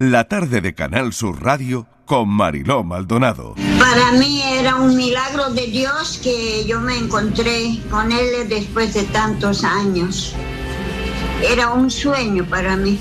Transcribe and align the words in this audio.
La 0.00 0.28
tarde 0.28 0.60
de 0.60 0.76
Canal 0.76 1.12
Sur 1.12 1.42
Radio 1.42 1.88
con 2.04 2.28
Mariló 2.28 2.84
Maldonado. 2.84 3.56
Para 3.80 4.12
mí 4.12 4.40
era 4.42 4.76
un 4.76 4.94
milagro 4.96 5.50
de 5.50 5.66
Dios 5.66 6.20
que 6.22 6.64
yo 6.68 6.80
me 6.80 6.96
encontré 6.96 7.80
con 7.90 8.12
él 8.12 8.48
después 8.48 8.94
de 8.94 9.02
tantos 9.02 9.64
años. 9.64 10.36
Era 11.42 11.72
un 11.72 11.90
sueño 11.90 12.44
para 12.48 12.76
mí. 12.76 12.96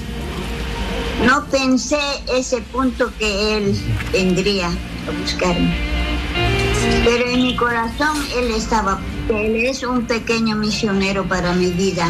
No 1.24 1.46
pensé 1.46 2.00
ese 2.36 2.62
punto 2.62 3.14
que 3.20 3.58
él 3.58 3.80
vendría 4.12 4.66
a 4.66 5.22
buscarme. 5.22 5.76
Pero 7.06 7.28
en 7.28 7.44
mi 7.44 7.56
corazón 7.56 8.18
él 8.36 8.50
estaba, 8.56 9.00
él 9.30 9.56
es 9.56 9.84
un 9.84 10.08
pequeño 10.08 10.56
misionero 10.56 11.24
para 11.28 11.54
mi 11.54 11.70
vida. 11.70 12.10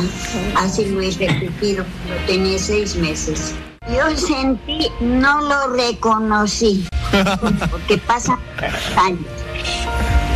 Así 0.56 0.86
lo 0.86 1.02
he 1.02 1.12
repetido 1.12 1.84
tenía 2.26 2.58
seis 2.58 2.96
meses. 2.96 3.54
Yo 3.96 4.18
sentí, 4.18 4.92
no 5.00 5.42
lo 5.42 5.68
reconocí, 5.68 6.88
porque 7.71 7.98
pasan 7.98 8.39
años. 8.98 9.25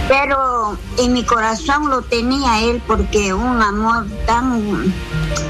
Pero 0.08 0.78
en 0.98 1.14
mi 1.14 1.24
corazón 1.24 1.90
lo 1.90 2.02
tenía 2.02 2.62
él 2.62 2.82
porque 2.86 3.34
un 3.34 3.62
amor 3.62 4.06
tan, 4.26 4.94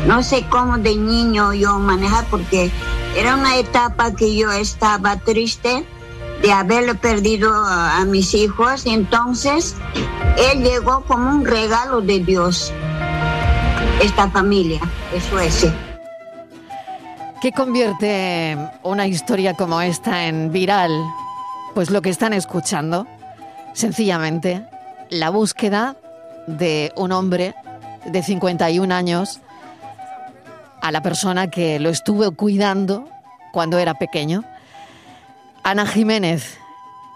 no 0.05 0.23
sé 0.23 0.45
cómo 0.49 0.77
de 0.77 0.95
niño 0.95 1.53
yo 1.53 1.80
manejar, 1.80 2.25
porque 2.25 2.72
era 3.16 3.35
una 3.35 3.58
etapa 3.58 4.16
que 4.16 4.36
yo 4.36 4.52
estaba 4.52 5.17
triste 5.17 5.86
de 6.41 6.52
haberle 6.52 6.95
perdido 6.95 7.53
a, 7.53 8.03
mis 8.05 8.33
hijos. 8.33 8.86
Entonces, 8.86 9.75
él 10.38 10.63
llegó 10.63 11.02
como 11.05 11.30
un 11.30 11.45
regalo 11.45 12.02
de 12.02 12.20
Dios, 12.20 12.72
esta 14.02 14.30
familia 14.30 14.81
de 15.11 15.22
Suecia. 15.22 15.73
¿Qué 17.41 17.52
convierte 17.52 18.55
una 18.84 19.08
historia 19.08 19.55
como 19.55 19.81
esta 19.81 20.27
en 20.27 20.52
viral? 20.52 20.91
Pues 21.73 21.90
lo 21.90 22.04
que 22.04 22.12
están 22.12 22.34
escuchando, 22.34 23.08
sencillamente, 23.73 24.64
la 25.09 25.31
búsqueda 25.31 25.95
de 26.45 26.94
un 26.95 27.11
hombre 27.11 27.56
de 28.06 28.22
51 28.22 28.94
años 28.94 29.42
a 30.83 30.92
la 30.92 31.02
persona 31.02 31.50
que 31.50 31.80
lo 31.80 31.89
estuvo 31.89 32.31
cuidando 32.33 33.09
cuando 33.52 33.80
era 33.80 33.95
pequeño. 33.95 34.44
Ana 35.64 35.88
Jiménez 35.88 36.59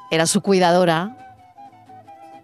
era 0.10 0.26
su 0.26 0.42
cuidadora, 0.42 1.38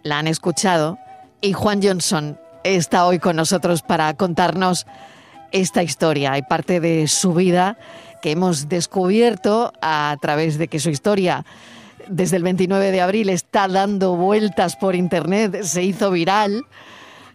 la 0.04 0.20
han 0.20 0.28
escuchado, 0.28 1.00
y 1.42 1.54
Juan 1.54 1.82
Johnson 1.82 2.40
está 2.64 3.08
hoy 3.08 3.18
con 3.18 3.38
nosotros 3.38 3.82
para 3.82 4.14
contarnos 4.14 4.86
esta 5.52 5.84
historia 5.84 6.38
y 6.38 6.42
parte 6.44 6.80
de 6.80 7.08
su 7.08 7.34
vida 7.34 7.78
que 8.22 8.32
hemos 8.32 8.70
descubierto 8.70 9.74
a 9.82 10.16
través 10.22 10.58
de 10.58 10.68
que 10.68 10.80
su 10.80 10.90
historia 10.90 11.46
desde 12.08 12.38
el 12.38 12.44
29 12.44 12.92
de 12.92 13.02
abril 13.02 13.30
está 13.30 13.68
dando 13.68 14.16
vueltas 14.16 14.76
por 14.76 14.96
internet, 14.96 15.64
se 15.64 15.84
hizo 15.84 16.12
viral, 16.12 16.64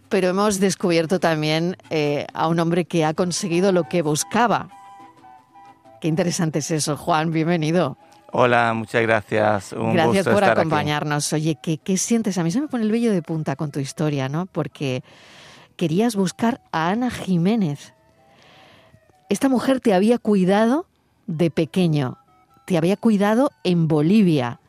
pero 0.09 0.29
hemos 0.29 0.59
descubierto 0.59 1.19
también 1.19 1.77
eh, 1.89 2.27
a 2.33 2.47
un 2.47 2.59
hombre 2.59 2.85
que 2.85 3.05
ha 3.05 3.13
conseguido 3.13 3.71
lo 3.71 3.83
que 3.83 4.01
buscaba. 4.01 4.69
Qué 5.99 6.07
interesante 6.07 6.59
es 6.59 6.71
eso, 6.71 6.95
Juan, 6.95 7.31
bienvenido. 7.31 7.97
Hola, 8.31 8.73
muchas 8.73 9.01
gracias. 9.01 9.73
Un 9.73 9.93
gracias 9.93 10.27
por 10.27 10.43
acompañarnos. 10.43 11.31
Oye, 11.33 11.57
¿qué, 11.61 11.77
¿qué 11.77 11.97
sientes? 11.97 12.37
A 12.37 12.43
mí 12.43 12.51
se 12.51 12.61
me 12.61 12.67
pone 12.67 12.83
el 12.83 12.91
vello 12.91 13.11
de 13.11 13.21
punta 13.21 13.55
con 13.55 13.71
tu 13.71 13.79
historia, 13.79 14.29
¿no? 14.29 14.45
Porque 14.45 15.01
querías 15.75 16.15
buscar 16.15 16.61
a 16.71 16.89
Ana 16.89 17.09
Jiménez. 17.09 17.93
Esta 19.29 19.49
mujer 19.49 19.79
te 19.79 19.93
había 19.93 20.17
cuidado 20.17 20.87
de 21.27 21.51
pequeño, 21.51 22.17
te 22.65 22.77
había 22.77 22.97
cuidado 22.97 23.51
en 23.63 23.87
Bolivia, 23.87 24.59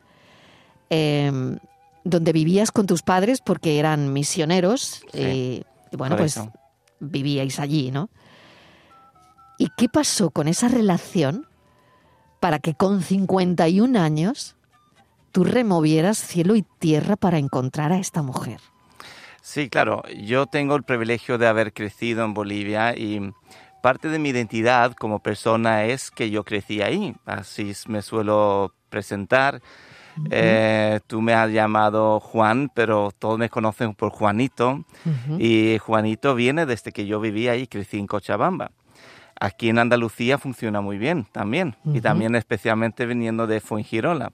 em, 0.89 1.59
donde 2.03 2.33
vivías 2.33 2.71
con 2.71 2.87
tus 2.87 3.01
padres 3.01 3.41
porque 3.41 3.79
eran 3.79 4.13
misioneros. 4.13 5.03
y 5.13 5.63
bueno, 5.97 6.17
pues 6.17 6.39
vivíais 6.99 7.59
allí, 7.59 7.89
¿no? 7.91 8.09
¿Y 9.57 9.69
qué 9.75 9.89
pasó 9.89 10.29
con 10.29 10.47
esa 10.47 10.67
relación 10.67 11.47
para 12.39 12.59
que 12.59 12.73
con 12.73 13.01
51 13.01 13.95
años 13.97 14.55
tú 15.31 15.43
removieras 15.43 16.17
cielo 16.17 16.55
y 16.55 16.63
tierra 16.79 17.15
para 17.15 17.37
encontrar 17.37 17.91
a 17.91 17.99
esta 17.99 18.21
mujer. 18.21 18.59
Sí, 19.41 19.69
claro, 19.69 20.03
yo 20.23 20.45
tengo 20.45 20.75
el 20.75 20.83
privilegio 20.83 21.37
de 21.37 21.47
haber 21.47 21.73
crecido 21.73 22.23
en 22.25 22.33
Bolivia 22.33 22.95
y 22.95 23.31
parte 23.81 24.09
de 24.09 24.19
mi 24.19 24.29
identidad 24.29 24.93
como 24.93 25.19
persona 25.19 25.85
es 25.85 26.11
que 26.11 26.29
yo 26.29 26.43
crecí 26.43 26.81
ahí, 26.81 27.15
así 27.25 27.73
me 27.87 28.01
suelo 28.01 28.73
presentar. 28.89 29.61
Eh, 30.31 30.99
tú 31.07 31.21
me 31.21 31.33
has 31.33 31.49
llamado 31.51 32.19
Juan, 32.19 32.69
pero 32.73 33.11
todos 33.17 33.37
me 33.39 33.49
conocen 33.49 33.93
por 33.93 34.09
Juanito. 34.09 34.83
Y 35.37 35.77
Juanito 35.79 36.35
viene 36.35 36.65
desde 36.65 36.91
que 36.91 37.05
yo 37.05 37.19
vivía 37.19 37.53
ahí, 37.53 37.67
crecí 37.67 37.97
en 37.97 38.07
Cochabamba. 38.07 38.71
Aquí 39.39 39.69
en 39.69 39.79
Andalucía 39.79 40.37
funciona 40.37 40.81
muy 40.81 40.97
bien 40.97 41.25
también, 41.31 41.77
y 41.85 42.01
también 42.01 42.35
especialmente 42.35 43.05
viniendo 43.05 43.47
de 43.47 43.61
Fuengirola. 43.61 44.33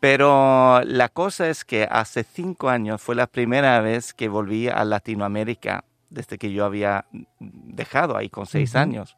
Pero 0.00 0.80
la 0.84 1.08
cosa 1.08 1.48
es 1.48 1.64
que 1.64 1.86
hace 1.90 2.24
cinco 2.24 2.70
años 2.70 3.02
fue 3.02 3.14
la 3.14 3.26
primera 3.26 3.80
vez 3.80 4.14
que 4.14 4.28
volví 4.28 4.68
a 4.68 4.84
Latinoamérica 4.84 5.84
desde 6.10 6.38
que 6.38 6.52
yo 6.52 6.64
había 6.64 7.06
dejado 7.38 8.16
ahí 8.16 8.28
con 8.28 8.46
seis 8.46 8.74
años. 8.76 9.16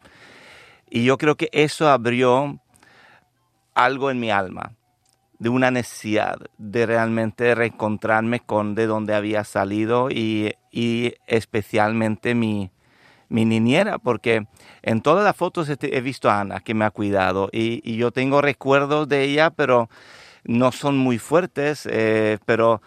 Y 0.88 1.04
yo 1.04 1.18
creo 1.18 1.36
que 1.36 1.48
eso 1.52 1.88
abrió 1.88 2.60
algo 3.74 4.10
en 4.10 4.20
mi 4.20 4.30
alma, 4.30 4.72
de 5.38 5.48
una 5.48 5.70
necesidad 5.70 6.38
de 6.58 6.86
realmente 6.86 7.54
reencontrarme 7.54 8.40
con 8.40 8.74
de 8.74 8.86
dónde 8.86 9.14
había 9.14 9.44
salido 9.44 10.10
y, 10.10 10.54
y 10.70 11.14
especialmente 11.26 12.34
mi, 12.34 12.70
mi 13.30 13.44
niñera, 13.44 13.98
porque 13.98 14.46
en 14.82 15.00
todas 15.00 15.24
las 15.24 15.36
fotos 15.36 15.70
he 15.70 16.00
visto 16.00 16.28
a 16.28 16.40
Ana 16.40 16.60
que 16.60 16.74
me 16.74 16.84
ha 16.84 16.90
cuidado 16.90 17.48
y, 17.52 17.96
yo 17.96 18.10
tengo 18.10 18.42
recuerdos 18.42 19.08
de 19.08 19.22
ella, 19.24 19.50
pero 19.50 19.88
no 20.44 20.72
son 20.72 20.98
muy 20.98 21.18
fuertes, 21.18 21.88
eh, 21.90 22.38
pero 22.44 22.82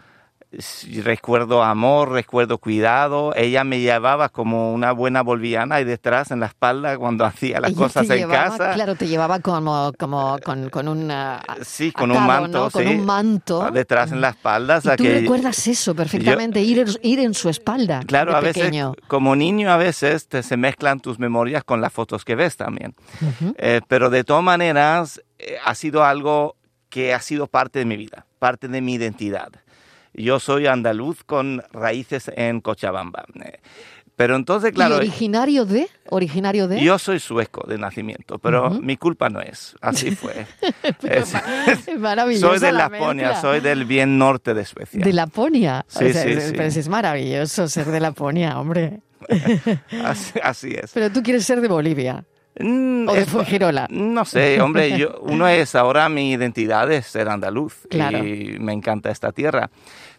recuerdo 1.02 1.64
amor, 1.64 2.12
recuerdo 2.12 2.58
cuidado. 2.58 3.34
Ella 3.36 3.64
me 3.64 3.80
llevaba 3.80 4.30
como 4.30 4.74
una 4.74 4.92
buena 4.92 5.22
boliviana 5.22 5.82
y 5.82 5.84
detrás 5.84 6.32
en 6.32 6.40
la 6.40 6.48
espalda 6.48 6.98
cuando 6.98 7.26
hacía 7.26 7.60
las 7.60 7.74
cosas 7.74 8.10
en 8.10 8.30
casa. 8.30 8.74
Claro, 8.74 8.96
te 8.96 9.08
llevaba 9.08 9.40
como, 9.40 9.92
como 9.98 10.38
con, 10.44 10.70
con 10.70 10.88
un 10.88 11.12
sí, 11.64 11.92
con 11.92 12.12
un 12.12 12.26
manto, 12.26 12.70
con 12.72 12.88
un 12.88 13.06
manto 13.06 13.72
detrás 13.72 14.12
en 14.12 14.22
la 14.22 14.30
espalda. 14.30 14.80
¿Y 14.84 14.96
tú 14.96 15.04
recuerdas 15.04 15.68
eso 15.68 15.96
perfectamente, 15.96 16.62
ir, 16.62 16.86
ir 17.02 17.20
en 17.20 17.34
su 17.34 17.50
espalda. 17.50 18.02
Claro, 18.06 18.36
a 18.36 18.40
veces 18.40 18.72
como 19.08 19.36
niño 19.36 19.72
a 19.72 19.78
veces 19.78 20.28
te 20.28 20.44
se 20.44 20.58
mezclan 20.58 21.00
tus 21.00 21.20
memorias 21.20 21.64
con 21.64 21.82
las 21.82 21.92
fotos 21.92 22.24
que 22.26 22.36
ves 22.36 22.58
también. 22.58 22.96
Eh, 23.58 23.82
pero 23.88 24.10
de 24.10 24.24
todas 24.24 24.44
maneras 24.44 25.22
eh, 25.40 25.58
ha 25.64 25.74
sido 25.76 26.04
algo 26.04 26.56
que 26.90 27.14
ha 27.14 27.20
sido 27.20 27.48
parte 27.48 27.80
de 27.80 27.86
mi 27.86 27.98
vida, 27.98 28.26
parte 28.40 28.68
de 28.68 28.82
mi 28.82 28.94
identidad. 28.94 29.50
Yo 30.14 30.40
soy 30.40 30.68
andaluz 30.68 31.24
con 31.24 31.64
raíces 31.72 32.32
en 32.36 32.62
Cochabamba. 32.62 33.26
Pero 34.16 34.36
entonces, 34.36 34.72
claro. 34.72 34.96
¿Y 34.96 34.98
originario 35.00 35.66
de? 35.66 35.90
¿Originario 36.10 36.68
de? 36.68 36.84
Yo 36.84 37.00
soy 37.00 37.20
sueco 37.20 37.66
de 37.68 37.80
nacimiento, 37.80 38.38
pero 38.38 38.70
mi 38.70 38.96
culpa 38.96 39.30
no 39.30 39.42
es. 39.42 39.76
Así 39.82 40.12
fue. 40.16 40.46
es, 41.10 41.34
maravilloso. 41.98 42.50
Soy 42.50 42.60
de 42.60 42.72
Laponia, 42.72 43.42
soy 43.42 43.60
del 43.60 43.86
bien 43.86 44.20
norte 44.20 44.54
de 44.54 44.66
Suecia. 44.66 45.04
¿De 45.04 45.14
Laponia? 45.14 45.84
Sí, 45.88 46.14
sí, 46.14 46.40
sí. 46.40 46.52
Pero 46.52 46.64
es 46.64 46.88
maravilloso 46.88 47.68
ser 47.68 47.88
de 47.88 48.00
Laponia, 48.00 48.60
hombre. 48.60 49.02
así, 50.44 50.74
es. 50.74 50.92
Pero 50.94 51.12
tú 51.12 51.24
quieres 51.24 51.46
ser 51.46 51.62
de 51.62 51.68
Bolivia. 51.68 52.24
Mm, 52.60 53.10
¿O 53.10 53.14
de 53.14 53.26
Fuengirola? 53.26 53.88
No 53.90 54.26
sé, 54.26 54.62
hombre, 54.62 54.98
yo, 54.98 55.20
uno 55.22 55.48
es, 55.48 55.74
ahora 55.76 56.08
mi 56.10 56.32
identidad 56.32 56.92
es 56.92 57.08
ser 57.08 57.30
andaluz 57.30 57.88
y 57.90 58.60
me 58.60 58.74
encanta 58.74 59.10
esta 59.10 59.32
tierra. 59.32 59.70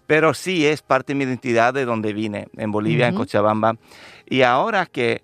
Pero 0.06 0.34
sí 0.34 0.66
es 0.66 0.82
parte 0.82 1.12
de 1.12 1.18
mi 1.18 1.24
identidad 1.24 1.72
de 1.72 1.84
donde 1.84 2.12
vine, 2.12 2.48
en 2.56 2.70
Bolivia, 2.70 3.08
en 3.08 3.14
Cochabamba. 3.14 3.76
Y 4.26 4.42
ahora 4.42 4.86
que, 4.86 5.22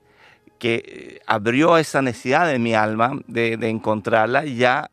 que 0.58 1.20
abrió 1.26 1.76
esa 1.76 2.00
necesidad 2.00 2.52
en 2.52 2.62
mi 2.62 2.74
alma 2.74 3.20
de, 3.26 3.54
encontrarla, 3.68 4.44
ya 4.44 4.90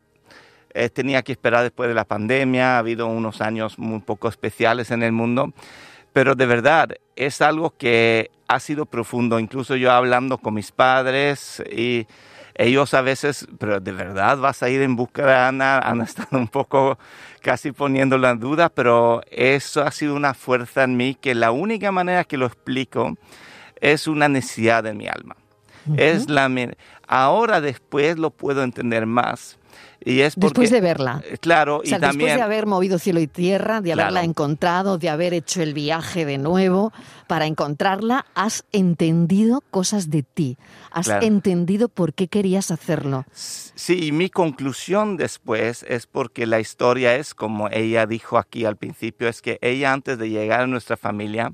eh, 0.74 0.89
tenía 0.89 1.21
que 1.21 1.31
esperar 1.31 1.63
después 1.63 1.88
de 1.88 1.95
la 1.95 2.03
pandemia, 2.03 2.75
ha 2.75 2.80
habido 2.80 3.07
unos 3.07 3.41
años 3.41 3.80
muy 3.80 4.00
poco 4.00 4.27
especiales 4.27 4.91
en 4.91 5.03
el 5.03 5.13
mundo, 5.13 5.53
pero 6.17 6.33
de 6.33 6.47
verdad 6.47 6.95
es 7.15 7.41
algo 7.41 7.75
que 7.77 8.31
ha 8.47 8.59
sido 8.59 8.87
profundo, 8.87 9.39
incluso 9.39 9.75
yo 9.75 9.91
hablando 9.91 10.39
con 10.39 10.55
mis 10.55 10.71
padres 10.71 11.61
y 11.71 12.07
ellos 12.55 12.95
a 12.95 13.01
veces, 13.01 13.47
pero 13.59 13.79
de 13.79 13.91
verdad 13.91 14.39
vas 14.39 14.63
a 14.63 14.69
ir 14.69 14.81
en 14.81 14.95
busca 14.95 15.27
de 15.27 15.35
Ana, 15.35 15.77
han 15.77 16.01
estado 16.09 16.39
un 16.39 16.47
poco 16.47 16.97
casi 17.43 17.71
poniéndolo 17.71 18.27
en 18.27 18.39
duda, 18.39 18.69
pero 18.69 19.21
eso 19.29 19.83
ha 19.83 19.91
sido 19.91 20.15
una 20.15 20.33
fuerza 20.33 20.85
en 20.85 20.97
mí 20.97 21.13
que 21.13 21.35
la 21.35 21.51
única 21.51 21.91
manera 21.91 22.23
que 22.23 22.37
lo 22.37 22.47
explico 22.47 23.15
es 23.79 24.07
una 24.07 24.27
necesidad 24.27 24.87
en 24.87 24.97
mi 24.97 25.07
alma. 25.07 25.35
Es 25.97 26.31
la 26.31 26.49
ahora 27.07 27.61
después 27.61 28.17
lo 28.17 28.31
puedo 28.31 28.63
entender 28.63 29.05
más, 29.05 29.59
Y 30.09 30.21
es 30.21 30.36
porque, 30.36 30.48
después 30.62 30.71
de 30.71 30.80
verla. 30.81 31.21
Eh, 31.25 31.38
claro, 31.38 31.77
o 31.80 31.86
sea, 31.86 31.98
y 31.98 32.01
también... 32.01 32.18
Después 32.30 32.36
de 32.36 32.42
haber 32.42 32.65
movido 32.65 32.98
cielo 32.98 33.19
y 33.19 33.27
tierra, 33.27 33.81
de 33.81 33.92
haberla 33.92 34.12
Claro. 34.21 34.25
encontrado, 34.30 34.98
de 34.98 35.09
haber 35.09 35.33
hecho 35.33 35.62
el 35.62 35.74
viaje 35.74 36.25
de 36.25 36.38
nuevo, 36.38 36.94
para 37.27 37.45
encontrarla 37.45 38.25
has 38.33 38.63
entendido 38.71 39.62
cosas 39.69 40.09
de 40.09 40.24
ti. 40.24 40.57
Has 40.92 41.07
Claro. 41.07 41.25
entendido 41.25 41.89
por 41.89 42.13
qué 42.13 42.27
querías 42.30 42.71
hacerlo. 42.71 43.25
Sí, 43.33 44.06
y 44.07 44.12
mi 44.13 44.30
conclusión 44.30 45.18
después 45.18 45.83
es 45.88 46.07
porque 46.07 46.45
la 46.48 46.60
historia 46.60 47.15
es 47.15 47.33
como 47.33 47.68
ella 47.69 48.06
dijo 48.06 48.38
aquí 48.38 48.63
al 48.65 48.77
principio, 48.77 49.27
es 49.27 49.42
que 49.42 49.60
ella 49.62 49.92
antes 49.92 50.18
de 50.18 50.30
llegar 50.30 50.62
a 50.62 50.68
nuestra 50.68 50.95
familia 50.95 51.51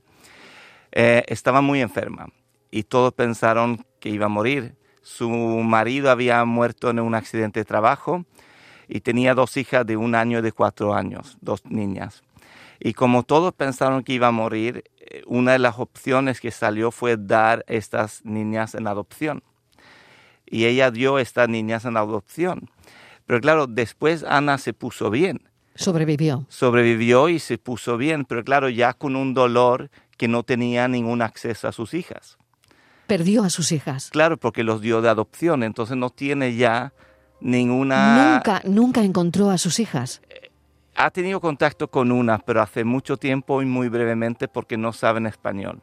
eh, 0.92 1.24
estaba 1.28 1.62
muy 1.62 1.82
enferma 1.82 2.28
y 2.70 2.84
todos 2.84 3.14
pensaron 3.14 3.84
que 4.00 4.10
iba 4.10 4.28
a 4.28 4.30
morir. 4.30 4.76
Su 5.04 5.30
marido 5.30 6.10
había 6.10 6.44
muerto 6.46 6.90
en 6.90 7.00
un 7.00 7.14
accidente 7.14 7.60
de 7.60 7.66
trabajo 7.66 8.26
y 8.88 9.02
tenía 9.02 9.36
dos 9.36 9.56
hijas 9.58 9.86
de 9.86 9.98
un 9.98 10.16
año 10.16 10.40
y 10.40 10.42
de 10.42 10.52
cuatro 10.52 10.94
años, 10.96 11.38
dos 11.42 11.64
niñas. 11.66 12.24
Y 12.80 12.94
como 12.94 13.24
todos 13.24 13.54
pensaron 13.54 14.04
que 14.04 14.14
iba 14.14 14.28
a 14.28 14.32
morir, 14.32 14.84
eh, 15.00 15.22
una 15.28 15.52
de 15.54 15.60
las 15.60 15.78
opciones 15.78 16.42
que 16.42 16.52
salió 16.52 16.90
fue 16.92 17.18
dar 17.18 17.64
estas 17.68 18.24
niñas 18.26 18.76
en 18.76 18.88
adopción 18.88 19.44
y 20.46 20.66
ella 20.66 20.92
dio 20.92 21.20
estas 21.20 21.50
niñas 21.50 21.86
en 21.86 21.98
adopción. 21.98 22.70
Pero 23.26 23.42
claro, 23.42 23.68
después 23.68 24.24
Ana 24.24 24.58
se 24.58 24.74
puso 24.74 25.10
bien, 25.10 25.42
Sobrevivió. 25.76 26.46
sobrevivió 26.50 27.30
y 27.30 27.40
se 27.40 27.58
puso 27.58 27.98
bien, 27.98 28.26
pero 28.26 28.44
claro, 28.44 28.70
ya 28.70 28.94
con 28.94 29.16
un 29.16 29.34
dolor 29.34 29.90
que 30.18 30.28
no 30.28 30.44
tenía 30.44 30.88
ningún 30.88 31.22
acceso 31.22 31.68
a 31.68 31.72
sus 31.72 31.94
hijas. 31.94 32.38
Perdió 33.18 33.44
a 33.44 33.50
sus 33.52 33.72
hijas. 33.72 34.10
Claro, 34.12 34.38
porque 34.38 34.64
los 34.64 34.82
dio 34.82 35.02
de 35.02 35.10
adopción, 35.10 35.62
entonces 35.64 35.96
no 35.98 36.10
tiene 36.10 36.56
ya 36.56 36.94
ninguna... 37.42 38.34
Nunca, 38.36 38.62
nunca 38.66 39.04
encontró 39.04 39.50
a 39.52 39.58
sus 39.58 39.80
hijas. 39.80 40.22
Ha 40.96 41.12
tenido 41.12 41.40
contacto 41.40 41.90
con 41.90 42.12
una, 42.12 42.40
pero 42.40 42.62
hace 42.62 42.84
mucho 42.84 43.18
tiempo 43.18 43.62
y 43.62 43.66
muy 43.66 43.90
brevemente 43.90 44.48
porque 44.48 44.78
no 44.78 44.94
saben 44.94 45.26
español, 45.28 45.82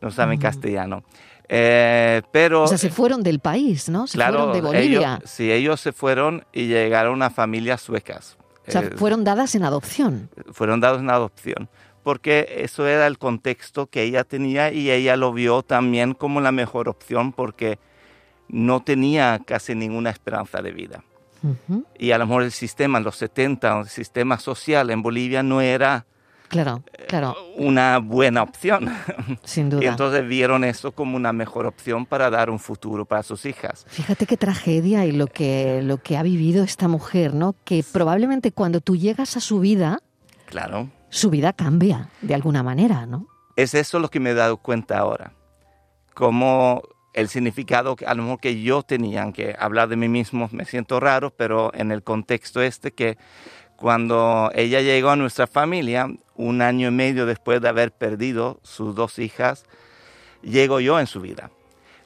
no 0.00 0.10
saben 0.10 0.38
castellano. 0.38 1.02
Eh, 1.48 2.22
pero... 2.32 2.62
O 2.62 2.66
sea, 2.66 2.78
se 2.78 2.88
fueron 2.90 3.22
del 3.22 3.40
país, 3.40 3.88
¿no? 3.88 4.06
Se 4.06 4.16
claro, 4.16 4.38
fueron 4.38 4.52
de 4.54 4.60
Bolivia. 4.62 5.16
Ellos, 5.18 5.30
sí, 5.30 5.50
ellos 5.52 5.80
se 5.80 5.92
fueron 5.92 6.44
y 6.52 6.66
llegaron 6.68 7.22
a 7.22 7.28
familias 7.30 7.82
suecas. 7.82 8.38
o 8.66 8.70
sea, 8.70 8.80
Eh, 8.82 8.90
fueron 8.96 9.24
dadas 9.24 9.54
en 9.54 9.64
adopción. 9.64 10.30
fueron 10.52 10.80
dados 10.80 11.00
en 11.00 11.10
adopción, 11.10 11.68
porque 12.02 12.58
eso 12.58 12.86
era 12.86 13.06
el 13.06 13.18
contexto 13.18 13.86
que 13.86 14.02
ella 14.02 14.24
tenía 14.24 14.72
y 14.72 14.90
ella 14.90 15.16
lo 15.16 15.32
vio 15.32 15.62
también 15.62 16.14
como 16.14 16.40
la 16.40 16.52
mejor 16.52 16.88
opción 16.88 17.32
porque 17.32 17.78
no 18.48 18.82
tenía 18.82 19.40
casi 19.44 19.74
ninguna 19.74 20.10
esperanza 20.10 20.60
de 20.62 20.72
vida. 20.72 21.04
Y 21.98 22.12
a 22.12 22.18
lo 22.18 22.26
mejor 22.26 22.44
el 22.44 22.52
sistema 22.52 22.98
en 22.98 23.04
los 23.04 23.16
70, 23.16 23.80
el 23.80 23.88
sistema 23.88 24.38
social 24.38 24.90
en 24.90 25.02
Bolivia 25.02 25.42
no 25.42 25.60
era 25.60 26.06
Claro, 26.46 26.84
claro, 27.08 27.34
una 27.56 27.96
buena 27.98 28.42
opción. 28.42 28.90
sin 29.42 29.68
y 29.68 29.70
duda. 29.70 29.88
entonces 29.88 30.28
vieron 30.28 30.64
eso 30.64 30.92
como 30.92 31.16
una 31.16 31.32
mejor 31.32 31.64
opción 31.64 32.04
para 32.04 32.28
dar 32.28 32.50
un 32.50 32.58
futuro 32.58 33.06
para 33.06 33.22
sus 33.22 33.46
hijas. 33.46 33.86
Fíjate 33.88 34.26
qué 34.26 34.36
tragedia 34.36 35.06
y 35.06 35.12
lo 35.12 35.26
que, 35.28 35.80
lo 35.82 35.96
que 35.96 36.18
ha 36.18 36.22
vivido 36.22 36.62
esta 36.62 36.88
mujer, 36.88 37.32
¿no? 37.32 37.56
Que 37.64 37.82
probablemente 37.90 38.52
cuando 38.52 38.80
tú 38.82 38.96
llegas 38.96 39.36
a 39.38 39.40
su 39.40 39.60
vida, 39.60 40.00
Claro. 40.44 40.90
Su 41.12 41.28
vida 41.28 41.52
cambia 41.52 42.08
de 42.22 42.34
alguna 42.34 42.62
manera, 42.62 43.04
¿no? 43.04 43.28
Es 43.54 43.74
eso 43.74 43.98
lo 43.98 44.08
que 44.08 44.18
me 44.18 44.30
he 44.30 44.34
dado 44.34 44.56
cuenta 44.56 44.98
ahora. 44.98 45.34
Como 46.14 46.82
el 47.12 47.28
significado 47.28 47.96
que 47.96 48.06
a 48.06 48.14
lo 48.14 48.22
mejor 48.22 48.40
que 48.40 48.62
yo 48.62 48.82
tenía, 48.82 49.30
que 49.30 49.54
hablar 49.58 49.90
de 49.90 49.96
mí 49.96 50.08
mismo 50.08 50.48
me 50.52 50.64
siento 50.64 51.00
raro, 51.00 51.30
pero 51.30 51.70
en 51.74 51.92
el 51.92 52.02
contexto 52.02 52.62
este 52.62 52.92
que 52.92 53.18
cuando 53.76 54.50
ella 54.54 54.80
llegó 54.80 55.10
a 55.10 55.16
nuestra 55.16 55.46
familia, 55.46 56.08
un 56.34 56.62
año 56.62 56.88
y 56.88 56.92
medio 56.92 57.26
después 57.26 57.60
de 57.60 57.68
haber 57.68 57.92
perdido 57.92 58.58
sus 58.62 58.94
dos 58.94 59.18
hijas, 59.18 59.66
llego 60.40 60.80
yo 60.80 60.98
en 60.98 61.06
su 61.06 61.20
vida. 61.20 61.50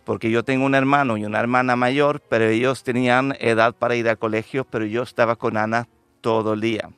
Porque 0.05 0.33
yo 0.33 0.43
tengo 0.45 0.67
un 0.67 0.75
hermano 0.75 1.17
y 1.17 1.25
una 1.25 1.39
hermana 1.39 1.77
mayor, 1.77 2.23
pero 2.29 2.47
ellos 2.47 2.83
tenían 2.83 3.37
edad 3.39 3.73
para 3.73 3.95
ir 3.95 4.09
al 4.09 4.19
colegio, 4.19 4.65
pero 4.65 4.85
yo 4.85 5.05
estaba 5.05 5.37
con 5.37 5.57
Ana 5.57 5.87
todo 6.23 6.55
el 6.55 6.61
día. 6.61 6.91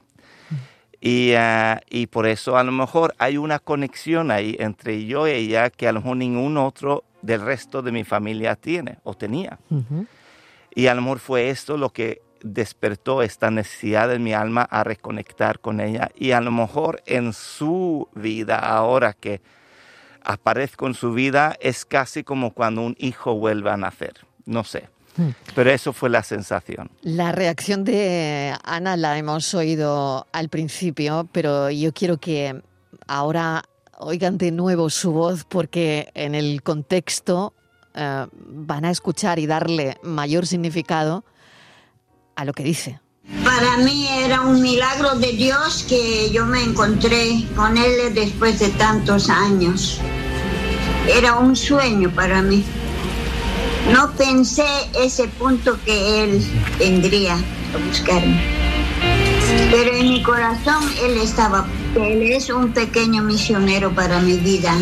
Y, 1.00 1.32
ah, 1.34 1.80
y 1.88 2.06
por 2.06 2.26
eso 2.26 2.56
a 2.56 2.64
lo 2.64 2.72
mejor 2.72 3.14
hay 3.18 3.36
una 3.36 3.58
conexión 3.58 4.30
ahí 4.30 4.56
entre 4.58 5.06
yo 5.06 5.28
y 5.28 5.32
ella 5.32 5.70
que 5.70 5.86
a 5.86 5.92
lo 5.92 6.00
mejor 6.00 6.16
ningún 6.16 6.56
otro 6.56 7.04
del 7.22 7.40
resto 7.40 7.82
de 7.82 7.92
mi 7.92 8.04
familia 8.04 8.56
tiene 8.56 8.98
o 9.04 9.14
tenía. 9.14 9.58
Y 10.74 10.86
a 10.86 10.94
lo 10.94 11.02
mejor 11.02 11.18
fue 11.18 11.50
esto 11.50 11.76
lo 11.76 11.90
que 11.90 12.22
despertó 12.42 13.22
esta 13.22 13.50
necesidad 13.50 14.12
en 14.12 14.22
mi 14.22 14.32
alma 14.32 14.62
a 14.62 14.84
reconectar 14.84 15.60
con 15.60 15.80
ella. 15.80 16.10
Y 16.16 16.32
a 16.32 16.40
lo 16.40 16.50
mejor 16.50 17.02
en 17.06 17.32
su 17.32 18.08
vida, 18.14 18.58
ahora 18.58 19.12
que 19.12 19.40
aparezco 20.22 20.86
en 20.86 20.94
su 20.94 21.12
vida, 21.12 21.56
es 21.60 21.84
casi 21.84 22.24
como 22.24 22.52
cuando 22.52 22.82
un 22.82 22.96
hijo 22.98 23.34
vuelve 23.34 23.70
a 23.70 23.76
nacer. 23.76 24.14
No 24.46 24.64
sé. 24.64 24.88
Mm. 25.18 25.30
Pero 25.54 25.70
eso 25.70 25.92
fue 25.92 26.08
la 26.08 26.22
sensación. 26.22 26.90
La 27.02 27.32
reacción 27.32 27.84
de 27.84 28.54
Ana 28.64 28.96
la 28.96 29.18
hemos 29.18 29.52
oído 29.52 30.26
al 30.32 30.48
principio, 30.48 31.28
pero 31.32 31.70
yo 31.70 31.92
quiero 31.92 32.18
que 32.18 32.62
ahora 33.06 33.64
oigan 33.98 34.38
de 34.38 34.52
nuevo 34.52 34.88
su 34.88 35.12
voz 35.12 35.44
porque 35.44 36.10
en 36.14 36.34
el 36.34 36.62
contexto 36.62 37.52
eh, 37.94 38.26
van 38.32 38.84
a 38.84 38.90
escuchar 38.90 39.38
y 39.38 39.46
darle 39.46 39.98
mayor 40.02 40.46
significado 40.46 41.24
a 42.36 42.44
lo 42.44 42.52
que 42.52 42.62
dice. 42.62 43.00
Para 43.44 43.76
mí 43.78 44.08
era 44.08 44.40
un 44.40 44.62
milagro 44.62 45.16
de 45.16 45.32
Dios 45.32 45.84
que 45.88 46.30
yo 46.30 46.46
me 46.46 46.62
encontré 46.62 47.44
con 47.56 47.76
Él 47.76 48.14
después 48.14 48.58
de 48.60 48.68
tantos 48.70 49.28
años. 49.28 50.00
Era 51.08 51.34
un 51.34 51.56
sueño 51.56 52.10
para 52.14 52.40
mí. 52.40 52.64
No 53.92 54.10
pensé 54.12 54.66
ese 54.94 55.28
punto 55.28 55.78
que 55.84 56.24
Él 56.24 56.44
vendría 56.78 57.34
a 57.34 57.86
buscarme. 57.86 58.42
Pero 59.70 59.94
en 59.94 60.08
mi 60.08 60.22
corazón 60.22 60.84
Él 61.02 61.18
estaba. 61.18 61.66
Él 61.94 62.22
es 62.22 62.50
un 62.50 62.72
pequeño 62.72 63.22
misionero 63.22 63.90
para 63.94 64.20
mi 64.20 64.36
vida. 64.36 64.76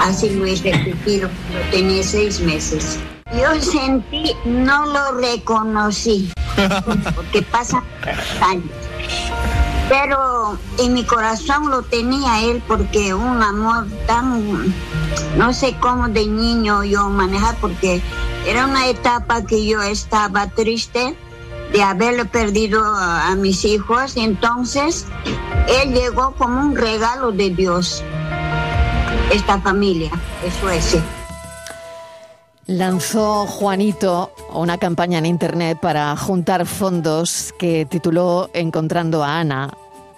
Así 0.00 0.30
lo 0.30 0.46
he 0.46 0.56
repetido. 0.56 1.28
Yo 1.28 1.70
tenía 1.70 2.02
seis 2.02 2.40
meses. 2.40 2.98
Yo 3.32 3.60
sentí, 3.60 4.32
no 4.44 4.86
lo 4.86 5.20
reconocí 5.20 6.32
porque 7.14 7.42
pasan 7.42 7.82
años. 8.40 8.64
Pero 9.88 10.58
en 10.78 10.94
mi 10.94 11.04
corazón 11.04 11.70
lo 11.70 11.82
tenía 11.82 12.42
él 12.42 12.62
porque 12.66 13.14
un 13.14 13.42
amor 13.42 13.86
tan, 14.06 14.74
no 15.36 15.52
sé 15.52 15.76
cómo 15.80 16.08
de 16.08 16.26
niño 16.26 16.82
yo 16.82 17.08
manejar, 17.08 17.56
porque 17.60 18.02
era 18.46 18.64
una 18.66 18.88
etapa 18.88 19.44
que 19.44 19.66
yo 19.66 19.82
estaba 19.82 20.46
triste 20.48 21.16
de 21.72 21.82
haberle 21.82 22.24
perdido 22.24 22.82
a, 22.84 23.34
mis 23.36 23.64
hijos. 23.64 24.16
Entonces, 24.16 25.06
él 25.68 25.92
llegó 25.92 26.32
como 26.36 26.60
un 26.60 26.76
regalo 26.76 27.32
de 27.32 27.50
Dios, 27.50 28.02
esta 29.32 29.60
familia 29.60 30.10
de 30.42 30.50
Suecia. 30.50 31.02
Lanzó 32.66 33.46
Juanito 33.46 34.32
una 34.52 34.78
campaña 34.78 35.18
en 35.18 35.26
internet 35.26 35.78
para 35.80 36.16
juntar 36.16 36.66
fondos 36.66 37.54
que 37.58 37.86
tituló 37.86 38.50
Encontrando 38.54 39.22
a 39.22 39.40
Ana 39.40 39.70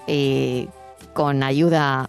y 0.07 0.69
con 1.13 1.43
ayuda 1.43 2.09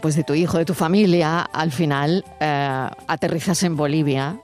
pues 0.00 0.16
de 0.16 0.24
tu 0.24 0.34
hijo, 0.34 0.58
de 0.58 0.64
tu 0.64 0.74
familia, 0.74 1.40
al 1.40 1.70
final 1.70 2.24
eh, 2.40 2.88
aterrizas 3.06 3.62
en 3.62 3.76
Bolivia. 3.76 4.36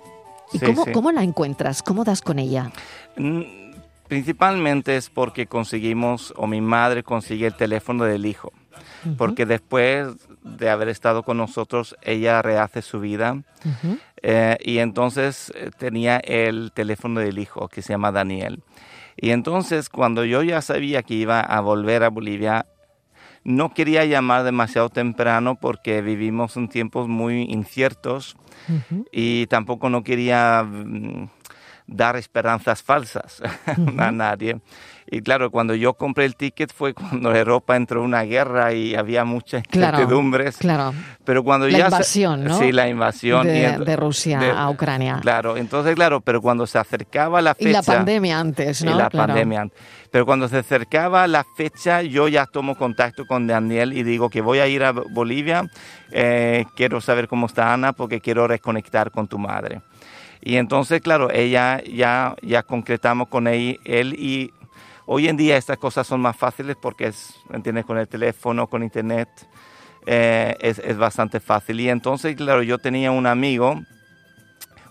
¿Y 0.52 0.58
Sí, 0.58 0.66
cómo, 0.66 0.84
sí. 0.84 0.92
cómo 0.92 1.12
la 1.12 1.22
encuentras? 1.22 1.82
¿Cómo 1.82 2.04
das 2.04 2.22
con 2.22 2.38
ella? 2.38 2.70
Mm, 3.16 3.42
Principalmente 4.08 4.96
es 4.96 5.08
porque 5.08 5.46
conseguimos, 5.46 6.34
o 6.36 6.48
mi 6.48 6.60
madre 6.60 7.04
consigue 7.04 7.46
el 7.46 7.54
teléfono 7.54 8.02
del 8.02 8.26
hijo, 8.26 8.50
porque 9.16 9.46
después 9.46 10.08
de 10.42 10.68
haber 10.68 10.88
estado 10.88 11.22
con 11.22 11.36
nosotros, 11.36 11.94
ella 12.02 12.42
rehace 12.42 12.82
su 12.82 12.98
vida 12.98 13.40
eh, 14.20 14.56
y 14.64 14.78
entonces 14.78 15.52
eh, 15.54 15.70
tenía 15.78 16.16
el 16.16 16.72
teléfono 16.74 17.20
del 17.20 17.38
hijo 17.38 17.68
que 17.68 17.82
se 17.82 17.92
llama 17.92 18.10
Daniel. 18.10 18.64
Y 19.16 19.30
entonces 19.30 19.88
cuando 19.88 20.24
yo 20.24 20.42
ya 20.42 20.60
sabía 20.60 21.04
que 21.04 21.14
iba 21.14 21.38
a 21.38 21.60
volver 21.60 22.02
a 22.02 22.08
Bolivia, 22.10 22.66
no 23.44 23.72
quería 23.72 24.04
llamar 24.04 24.44
demasiado 24.44 24.88
temprano 24.90 25.56
porque 25.56 26.02
vivimos 26.02 26.56
en 26.56 26.68
tiempos 26.68 27.08
muy 27.08 27.42
inciertos 27.42 28.36
y 29.10 29.46
tampoco 29.46 29.88
no 29.88 30.04
quería 30.04 30.62
mm, 30.62 31.28
dar 31.92 32.16
esperanzas 32.16 32.82
falsas 32.82 33.42
a 33.98 34.10
nadie. 34.10 34.60
Y 35.12 35.22
claro, 35.22 35.50
cuando 35.50 35.74
yo 35.74 35.94
compré 35.94 36.24
el 36.24 36.36
ticket 36.36 36.72
fue 36.72 36.94
cuando 36.94 37.34
Europa 37.34 37.74
entró 37.74 37.98
en 38.00 38.06
una 38.06 38.22
guerra 38.22 38.72
y 38.72 38.94
había 38.94 39.24
muchas 39.24 39.64
incertidumbres. 39.72 40.56
Claro, 40.58 40.94
Pero 41.24 41.42
cuando 41.42 41.66
la 41.66 41.78
ya 41.78 41.84
invasión, 41.86 42.44
¿no? 42.44 42.56
Sí, 42.56 42.70
la 42.70 42.86
invasión. 42.88 43.44
De, 43.44 43.96
Rusia 43.96 44.38
de- 44.38 44.50
a 44.52 44.70
Ucrania. 44.70 45.18
Claro, 45.20 45.56
entonces 45.56 45.96
claro, 45.96 46.20
pero 46.20 46.40
cuando 46.40 46.64
se 46.64 46.78
acercaba 46.78 47.42
la 47.42 47.56
fecha... 47.56 47.68
y 47.70 47.72
la 47.72 47.82
pandemia 47.82 48.38
antes, 48.38 48.84
¿no? 48.84 48.92
y 48.92 48.94
la 48.94 49.10
Claro. 49.10 49.26
pandemia. 49.26 49.66
Pero 50.12 50.24
cuando 50.26 50.46
se 50.48 50.58
acercaba 50.58 51.26
la 51.26 51.44
fecha, 51.56 52.02
yo 52.02 52.28
ya 52.28 52.46
tomo 52.46 52.76
contacto 52.76 53.26
con 53.26 53.48
Daniel 53.48 53.92
y 53.92 54.04
digo 54.04 54.30
que 54.30 54.40
voy 54.40 54.60
a 54.60 54.68
ir 54.68 54.84
a 54.84 54.92
Bolivia. 54.92 55.64
eh, 56.12 56.66
quiero 56.76 57.00
saber 57.00 57.26
cómo 57.26 57.46
está 57.46 57.72
Ana 57.72 57.92
porque 57.92 58.20
quiero 58.20 58.46
reconectar 58.46 59.10
con 59.10 59.26
tu 59.26 59.38
madre. 59.38 59.80
Y 60.42 60.56
entonces, 60.56 61.00
claro, 61.02 61.30
ella 61.30 61.82
ya, 61.84 62.34
ya 62.42 62.62
concretamos 62.62 63.28
con 63.28 63.46
él, 63.46 63.78
él 63.84 64.14
y 64.14 64.52
hoy 65.06 65.28
en 65.28 65.36
día 65.36 65.56
estas 65.56 65.78
cosas 65.78 66.06
son 66.06 66.20
más 66.20 66.36
fáciles 66.36 66.76
porque 66.80 67.08
es, 67.08 67.34
¿entiendes? 67.52 67.84
Con 67.84 67.98
el 67.98 68.08
teléfono, 68.08 68.66
con 68.66 68.82
internet, 68.82 69.28
eh, 70.06 70.56
es, 70.60 70.78
es 70.78 70.96
bastante 70.96 71.40
fácil. 71.40 71.80
Y 71.80 71.90
entonces, 71.90 72.36
claro, 72.36 72.62
yo 72.62 72.78
tenía 72.78 73.10
un 73.10 73.26
amigo, 73.26 73.80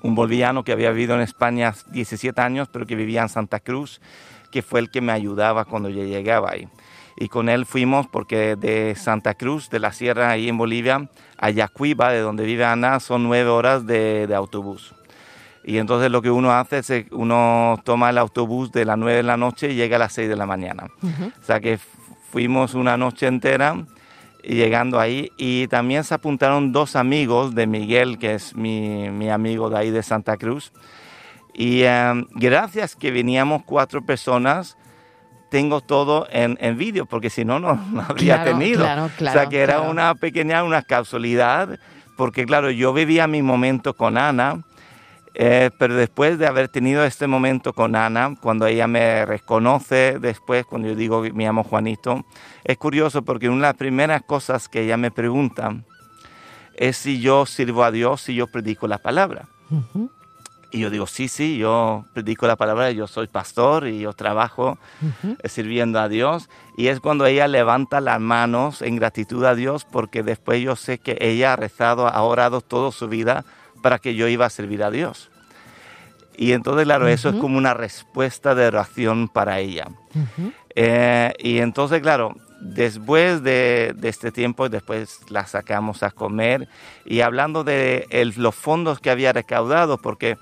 un 0.04 0.16
boliviano 0.16 0.64
que 0.64 0.72
había 0.72 0.92
vivido 0.92 1.16
en 1.16 1.22
España 1.22 1.74
17 1.92 2.40
años, 2.42 2.70
pero 2.72 2.86
que 2.86 2.96
vivía 2.96 3.24
en 3.24 3.30
Santa 3.30 3.60
Cruz, 3.60 4.02
que 4.52 4.62
fue 4.62 4.80
el 4.80 4.92
que 4.92 5.02
me 5.02 5.12
ayudaba 5.12 5.66
cuando 5.66 5.90
yo 5.90 6.04
llegaba 6.04 6.52
ahí. 6.52 6.68
Y 7.18 7.28
con 7.28 7.50
él 7.50 7.66
fuimos 7.66 8.08
porque 8.08 8.56
de 8.56 8.96
Santa 8.96 9.34
Cruz, 9.34 9.70
de 9.70 9.80
la 9.80 9.92
sierra 9.92 10.30
ahí 10.30 10.48
en 10.48 10.58
Bolivia, 10.58 11.10
a 11.38 11.50
Yacuiba, 11.50 12.12
de 12.12 12.20
donde 12.20 12.46
vive 12.46 12.64
Ana, 12.66 13.00
son 13.00 13.24
nueve 13.24 13.50
horas 13.50 13.86
de, 13.86 14.28
de 14.28 14.36
autobús. 14.36 14.96
Y 15.64 15.78
entonces 15.78 16.10
lo 16.12 16.22
que 16.22 16.32
uno 16.32 16.52
hace 16.52 16.80
es 16.80 16.88
que 16.88 17.08
uno 17.12 17.80
toma 17.84 18.10
el 18.10 18.18
autobús 18.18 18.72
de 18.72 18.86
las 18.86 18.98
9 18.98 19.18
de 19.18 19.24
la 19.24 19.38
noche 19.38 19.72
y 19.72 19.76
llega 19.76 19.98
a 19.98 20.00
las 20.00 20.14
6 20.14 20.30
de 20.30 20.36
la 20.36 20.46
mañana. 20.46 20.88
O 21.04 21.44
sea 21.44 21.60
que 21.60 21.80
fuimos 22.32 22.74
una 22.74 22.98
noche 22.98 23.28
entera 23.28 23.76
llegando 24.44 25.00
ahí 25.00 25.32
y 25.38 25.68
también 25.68 26.04
se 26.06 26.14
apuntaron 26.14 26.72
dos 26.72 26.96
amigos 26.96 27.54
de 27.56 27.68
Miguel, 27.68 28.18
que 28.18 28.36
es 28.36 28.56
mi, 28.56 29.10
mi 29.10 29.30
amigo 29.30 29.70
de 29.70 29.78
ahí 29.78 29.92
de 29.92 30.02
Santa 30.02 30.38
Cruz. 30.38 30.72
Y 31.54 31.82
eh, 31.84 32.26
gracias 32.32 32.96
que 32.96 33.12
veníamos 33.12 33.64
cuatro 33.66 34.02
personas, 34.06 34.78
tengo 35.52 35.82
todo 35.82 36.26
en, 36.32 36.58
en 36.62 36.78
vídeo, 36.78 37.06
porque 37.06 37.30
si 37.30 37.44
no, 37.44 37.60
no, 37.60 37.72
habría 38.08 38.36
Claro, 38.44 38.52
tenido. 38.52 38.80
claro, 38.82 39.06
o 39.06 39.10
claro, 39.10 39.40
sea 39.40 39.50
que 39.50 39.60
era 39.60 39.82
una 39.82 40.16
pequeña, 40.16 40.64
una 40.64 40.84
casualidad, 40.84 41.78
porque 42.16 42.46
claro, 42.46 42.72
yo 42.72 42.94
vivía 42.94 43.28
mi 43.28 43.42
momento 43.42 43.94
con 43.94 44.18
Ana, 44.18 44.62
eh, 45.34 45.70
pero 45.78 45.96
después 45.96 46.38
de 46.40 46.48
haber 46.48 46.70
tenido 46.70 47.04
este 47.04 47.28
momento 47.28 47.74
con 47.74 47.96
Ana, 47.96 48.36
cuando 48.42 48.66
ella 48.66 48.88
me 48.88 49.26
reconoce 49.26 50.18
después, 50.20 50.66
cuando 50.66 50.90
yo 50.90 50.96
digo 50.96 51.22
me 51.34 51.46
llamo 51.46 51.64
Juanito, 51.64 52.26
es 52.64 52.78
curioso 52.78 53.22
porque 53.22 53.48
una 53.48 53.58
de 53.58 53.74
las 53.74 53.76
primeras 53.76 54.24
cosas 54.24 54.68
que 54.68 54.84
ella 54.84 54.98
me 54.98 55.12
pregunta 55.12 55.76
es 56.76 56.98
si 56.98 57.20
yo 57.20 57.46
sirvo 57.46 57.84
a 57.84 57.92
Dios, 57.92 58.22
si 58.22 58.36
yo 58.36 58.48
predico 58.48 58.88
la 58.88 58.98
palabra. 58.98 59.48
Y 60.72 60.80
yo 60.80 60.90
digo, 60.90 61.08
sí, 61.08 61.28
sí, 61.28 61.58
yo 61.58 62.06
predico 62.14 62.46
la 62.46 62.56
palabra, 62.56 62.92
yo 62.92 63.08
soy 63.08 63.28
pastor 63.28 63.88
y 63.88 64.02
yo 64.02 64.14
trabajo 64.14 64.78
eh, 65.02 65.50
sirviendo 65.50 66.00
a 66.00 66.08
Dios. 66.08 66.48
Y 66.78 66.88
es 66.88 67.00
cuando 67.00 67.26
ella 67.26 67.48
levanta 67.48 68.02
las 68.02 68.20
manos 68.20 68.82
en 68.82 68.96
gratitud 68.96 69.44
a 69.46 69.56
Dios, 69.56 69.86
porque 69.86 70.22
después 70.22 70.62
yo 70.62 70.76
sé 70.76 71.00
que 71.00 71.18
ella 71.20 71.54
ha 71.54 71.56
rezado, 71.56 72.08
ha 72.08 72.22
orado 72.22 72.62
toda 72.62 72.92
su 72.92 73.08
vida 73.08 73.46
para 73.82 74.00
que 74.00 74.16
yo 74.16 74.28
iba 74.28 74.46
a 74.46 74.50
servir 74.50 74.84
a 74.84 74.92
Dios. 74.92 75.30
Y 76.38 76.54
entonces, 76.54 76.86
claro, 76.86 77.08
eso 77.08 77.30
es 77.30 77.36
como 77.42 77.58
una 77.58 77.74
respuesta 77.74 78.56
de 78.56 78.68
oración 78.68 79.28
para 79.28 79.60
ella. 79.60 79.88
Eh, 80.76 81.34
y 81.40 81.58
entonces, 81.60 82.02
claro, 82.02 82.36
después 82.62 83.44
de, 83.44 83.94
de 83.96 84.08
este 84.10 84.32
tiempo, 84.32 84.70
después 84.70 85.20
la 85.30 85.46
sacamos 85.48 86.02
a 86.04 86.12
comer 86.12 86.70
y 87.06 87.22
hablando 87.22 87.64
de 87.66 88.08
el- 88.10 88.34
los 88.38 88.56
fondos 88.56 89.00
que 89.00 89.10
había 89.10 89.34
recaudado, 89.34 89.98
porque 89.98 90.38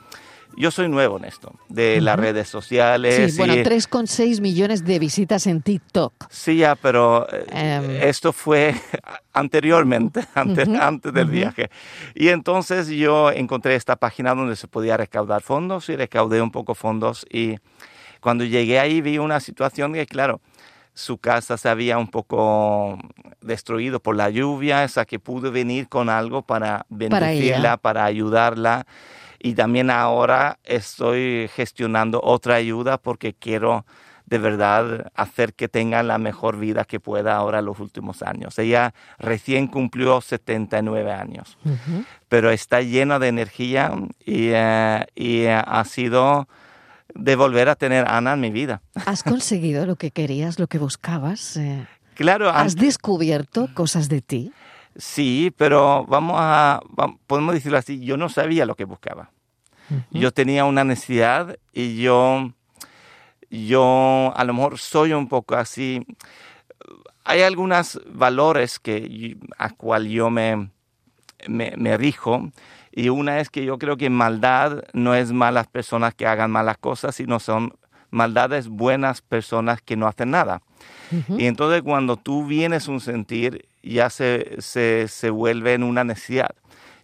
yo 0.56 0.72
soy 0.72 0.88
nuevo 0.90 1.18
en 1.18 1.26
esto, 1.26 1.54
de 1.70 2.02
las 2.02 2.18
redes 2.18 2.48
sociales. 2.48 3.32
Sí, 3.34 3.38
bueno, 3.38 3.56
y- 3.56 3.64
3,6 3.64 4.40
millones 4.42 4.84
de 4.86 4.98
visitas 5.00 5.46
en 5.48 5.62
TikTok. 5.62 6.14
Sí, 6.30 6.58
ya, 6.58 6.76
pero 6.76 7.28
eh, 7.32 7.46
Em. 7.52 7.92
esto 8.02 8.34
fue 8.34 8.74
anteriormente, 9.34 10.26
antes, 10.36 10.68
antes 10.70 11.14
del 11.14 11.28
viaje. 11.28 11.70
Y 12.16 12.30
entonces 12.30 12.88
yo 12.88 13.32
encontré 13.32 13.76
esta 13.76 13.96
página 13.96 14.34
donde 14.34 14.56
se 14.56 14.68
podía 14.68 14.98
recaudar 14.98 15.42
fondos 15.42 15.90
y 15.90 15.96
recaudé 15.96 16.42
un 16.42 16.52
poco 16.52 16.74
fondos. 16.76 17.26
Y 17.30 17.56
cuando 18.20 18.44
llegué 18.44 18.80
ahí 18.80 19.02
vi 19.02 19.18
una 19.20 19.40
situación 19.40 19.94
que, 19.94 20.06
claro, 20.08 20.42
su 20.94 21.20
casa 21.20 21.58
se 21.58 21.70
había 21.70 22.00
un 22.00 22.08
poco 22.08 22.98
destruido 23.42 24.00
por 24.00 24.16
la 24.16 24.32
lluvia, 24.32 24.84
o 24.84 24.88
sea 24.88 25.06
que 25.06 25.20
pude 25.20 25.52
venir 25.52 25.88
con 25.88 26.10
algo 26.10 26.42
para 26.42 26.78
Para 26.80 26.86
bendecirla, 26.90 27.78
para 27.78 28.04
ayudarla. 28.06 28.88
Y 29.40 29.54
también 29.54 29.90
ahora 29.90 30.60
estoy 30.64 31.50
gestionando 31.56 32.20
otra 32.24 32.56
ayuda 32.56 32.98
porque 32.98 33.34
quiero 33.34 33.86
de 34.26 34.40
verdad 34.40 35.12
hacer 35.16 35.54
que 35.54 35.70
tenga 35.70 36.04
la 36.04 36.18
mejor 36.18 36.58
vida 36.58 36.84
que 36.84 37.00
pueda 37.00 37.36
ahora 37.38 37.62
los 37.62 37.80
últimos 37.80 38.22
años. 38.22 38.60
Ella 38.60 38.94
recién 39.20 39.68
cumplió 39.68 40.20
79 40.20 41.14
años, 41.14 41.58
Ujú. 41.64 42.04
pero 42.28 42.50
está 42.52 42.82
llena 42.82 43.20
de 43.20 43.30
energía 43.30 43.94
y, 44.26 44.50
eh, 44.54 45.06
y, 45.16 45.46
ha 45.46 45.84
sido 45.86 46.50
de 47.16 47.36
volver 47.38 47.70
a 47.70 47.76
tener 47.76 48.06
a 48.06 48.18
Ana 48.18 48.34
en 48.34 48.42
mi 48.42 48.50
vida. 48.52 48.82
¿Has 49.06 49.24
conseguido 49.24 49.86
lo 49.86 49.96
que 49.96 50.12
querías, 50.12 50.60
lo 50.60 50.68
que 50.68 50.78
buscabas? 50.78 51.56
Eh, 51.56 51.88
Claro, 52.18 52.50
¿Has 52.50 52.76
descubierto 52.76 53.70
cosas 53.76 54.10
de 54.10 54.22
ti? 54.22 54.52
Sí, 54.98 55.54
pero 55.58 56.06
vamos 56.06 56.36
a, 56.40 56.82
podemos 57.28 57.54
decirlo 57.54 57.78
así, 57.78 58.00
yo 58.04 58.18
no 58.18 58.30
sabía 58.30 58.66
lo 58.66 58.76
que 58.76 58.86
buscaba. 58.86 59.32
Yo 60.12 60.34
tenía 60.34 60.66
una 60.66 60.84
necesidad 60.84 61.58
y 61.72 62.02
yo, 62.02 62.52
yo 63.50 64.34
a 64.36 64.44
lo 64.44 64.54
mejor 64.54 64.80
soy 64.80 65.14
un 65.14 65.30
poco 65.30 65.56
así. 65.56 66.06
Hay 67.24 67.42
algunos 67.42 68.02
valores 68.12 68.80
que, 68.80 69.38
a 69.58 69.70
cual 69.70 70.10
yo 70.10 70.30
me, 70.30 70.72
me, 71.48 71.74
me 71.78 71.96
rijo 71.96 72.52
y 72.92 73.10
una 73.10 73.40
es 73.40 73.52
que 73.52 73.64
yo 73.64 73.78
creo 73.78 73.96
que 73.96 74.10
maldad 74.10 74.84
no 74.92 75.14
es 75.14 75.32
malas 75.32 75.68
personas 75.68 76.16
que 76.16 76.26
hagan 76.26 76.50
malas 76.50 76.80
cosas, 76.80 77.14
sino 77.14 77.40
son 77.40 77.74
maldades 78.10 78.68
buenas 78.68 79.22
personas 79.22 79.82
que 79.82 79.96
no 79.96 80.08
hacen 80.08 80.32
nada. 80.32 80.62
Y 81.38 81.46
entonces 81.46 81.82
cuando 81.84 82.18
tú 82.18 82.46
vienes 82.46 82.88
un 82.88 83.00
sentir, 83.00 83.68
ya 83.82 84.10
se, 84.10 84.58
se, 84.60 85.08
se 85.08 85.30
vuelve 85.30 85.74
en 85.74 85.84
una 85.84 86.04
necesidad. 86.04 86.56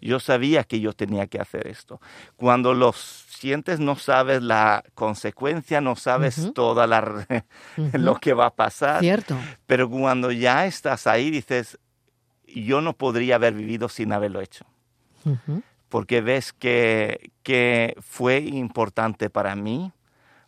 Yo 0.02 0.20
sabía 0.20 0.66
que 0.66 0.82
yo 0.82 0.92
tenía 0.92 1.28
que 1.28 1.40
hacer 1.40 1.68
esto. 1.68 2.02
Cuando 2.36 2.74
lo 2.74 2.92
sientes, 2.92 3.80
no 3.80 3.96
sabes 3.96 4.42
la 4.42 4.84
consecuencia, 4.96 5.80
no 5.80 5.96
sabes 5.96 6.40
Ujú. 6.40 6.52
toda 6.52 6.88
la, 6.88 7.26
lo 7.94 8.16
que 8.16 8.34
va 8.34 8.48
a 8.48 8.54
pasar. 8.54 9.00
Cierto. 9.00 9.38
Pero 9.66 9.90
cuando 9.90 10.32
ya 10.32 10.66
estás 10.66 11.08
ahí, 11.08 11.32
dices, 11.32 11.80
yo 12.46 12.82
no 12.82 12.94
podría 12.94 13.36
haber 13.36 13.54
vivido 13.54 13.88
sin 13.88 14.12
haberlo 14.12 14.42
hecho. 14.42 14.66
Porque 15.88 16.20
ves 16.20 16.52
que, 16.52 17.32
que 17.44 17.96
fue 18.02 18.40
importante 18.40 19.30
para 19.30 19.56
mí, 19.56 19.94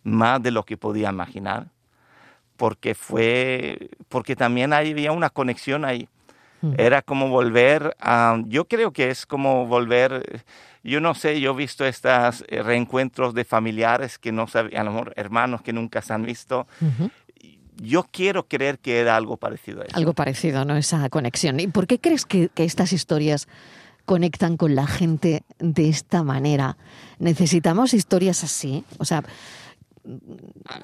más 0.05 0.41
de 0.41 0.51
lo 0.51 0.63
que 0.63 0.77
podía 0.77 1.09
imaginar. 1.09 1.67
Porque 2.55 2.95
fue, 2.95 3.89
porque 4.07 4.37
también 4.37 4.71
había 4.71 5.11
una 5.11 5.29
conexión 5.29 5.83
ahí. 5.83 6.07
Mm. 6.61 6.73
Era 6.77 7.01
como 7.01 7.27
volver 7.27 7.97
a, 7.99 8.41
yo 8.45 8.65
creo 8.65 8.93
que 8.93 9.09
es 9.09 9.25
como 9.25 9.67
volver, 9.67 10.45
yo 10.83 11.01
no 11.01 11.13
sé, 11.15 11.41
yo 11.41 11.51
he 11.51 11.55
visto 11.55 11.85
estos 11.85 12.45
eh, 12.47 12.63
reencuentros 12.63 13.33
de 13.33 13.43
familiares 13.43 14.17
que 14.17 14.31
no 14.31 14.47
sabían, 14.47 14.81
a 14.81 14.83
lo 14.85 14.91
mejor 14.91 15.13
hermanos 15.17 15.61
que 15.61 15.73
nunca 15.73 16.01
se 16.01 16.13
han 16.13 16.23
visto. 16.23 16.65
Ujú. 16.79 17.11
Yo 17.77 18.03
quiero 18.09 18.47
creer 18.47 18.79
que 18.79 19.01
era 19.01 19.17
algo 19.17 19.35
parecido 19.35 19.81
a 19.81 19.85
eso. 19.85 19.97
Algo 19.97 20.13
parecido, 20.13 20.63
¿no? 20.63 20.77
Esa 20.77 21.09
conexión. 21.09 21.59
¿Y 21.59 21.67
por 21.67 21.87
qué 21.87 21.99
crees 21.99 22.25
que, 22.25 22.47
que 22.47 22.63
estas 22.63 22.93
historias 22.93 23.49
conectan 24.05 24.55
con 24.55 24.75
la 24.75 24.87
gente 24.87 25.43
de 25.59 25.89
esta 25.89 26.23
manera? 26.23 26.77
¿Necesitamos 27.19 27.93
historias 27.93 28.45
así? 28.45 28.85
O 28.97 29.03
sea, 29.03 29.25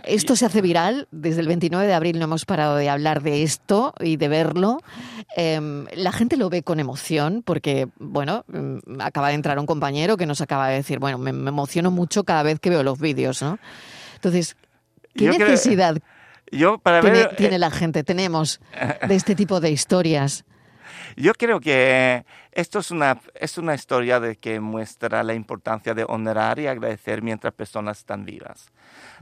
esto 0.03 0.35
se 0.35 0.45
hace 0.45 0.61
viral. 0.61 1.07
Desde 1.11 1.41
el 1.41 1.47
29 1.47 1.85
de 1.87 1.93
abril 1.93 2.17
no 2.19 2.25
hemos 2.25 2.45
parado 2.45 2.75
de 2.75 2.89
hablar 2.89 3.21
de 3.21 3.43
esto 3.43 3.93
y 3.99 4.17
de 4.17 4.27
verlo. 4.27 4.79
Em, 5.35 5.85
la 5.95 6.11
gente 6.11 6.37
lo 6.37 6.49
ve 6.49 6.63
con 6.63 6.79
emoción 6.79 7.43
porque, 7.45 7.87
bueno, 7.99 8.43
mm, 8.47 8.99
acaba 9.01 9.29
de 9.29 9.35
entrar 9.35 9.57
un 9.59 9.65
compañero 9.65 10.17
que 10.17 10.25
nos 10.25 10.41
acaba 10.41 10.67
de 10.69 10.75
decir, 10.75 10.99
bueno, 10.99 11.17
me, 11.17 11.33
me 11.33 11.49
emociono 11.49 11.91
mucho 11.91 12.23
cada 12.23 12.43
vez 12.43 12.59
que 12.59 12.69
veo 12.69 12.83
los 12.83 12.99
vídeos, 12.99 13.41
¿no? 13.41 13.59
Entonces, 14.15 14.55
¿qué 15.15 15.25
Yo 15.25 15.33
creo- 15.35 15.47
necesidad 15.49 15.97
Yo 16.51 16.77
para 16.79 17.01
tiene, 17.01 17.17
ver, 17.19 17.29
eh, 17.31 17.35
tiene 17.37 17.59
la 17.59 17.71
gente, 17.71 18.03
tenemos 18.03 18.59
de 19.07 19.15
este 19.15 19.35
tipo 19.35 19.59
de 19.61 19.71
historias. 19.71 20.43
Yo 21.15 21.33
creo 21.33 21.59
que 21.59 22.25
esto 22.51 22.79
es 22.79 22.91
una, 22.91 23.19
es 23.35 23.57
una 23.57 23.73
historia 23.73 24.19
de 24.19 24.35
que 24.35 24.59
muestra 24.59 25.23
la 25.23 25.33
importancia 25.33 25.93
de 25.93 26.05
honrar 26.07 26.59
y 26.59 26.67
agradecer 26.67 27.21
mientras 27.21 27.53
personas 27.53 27.99
están 27.99 28.25
vivas. 28.25 28.71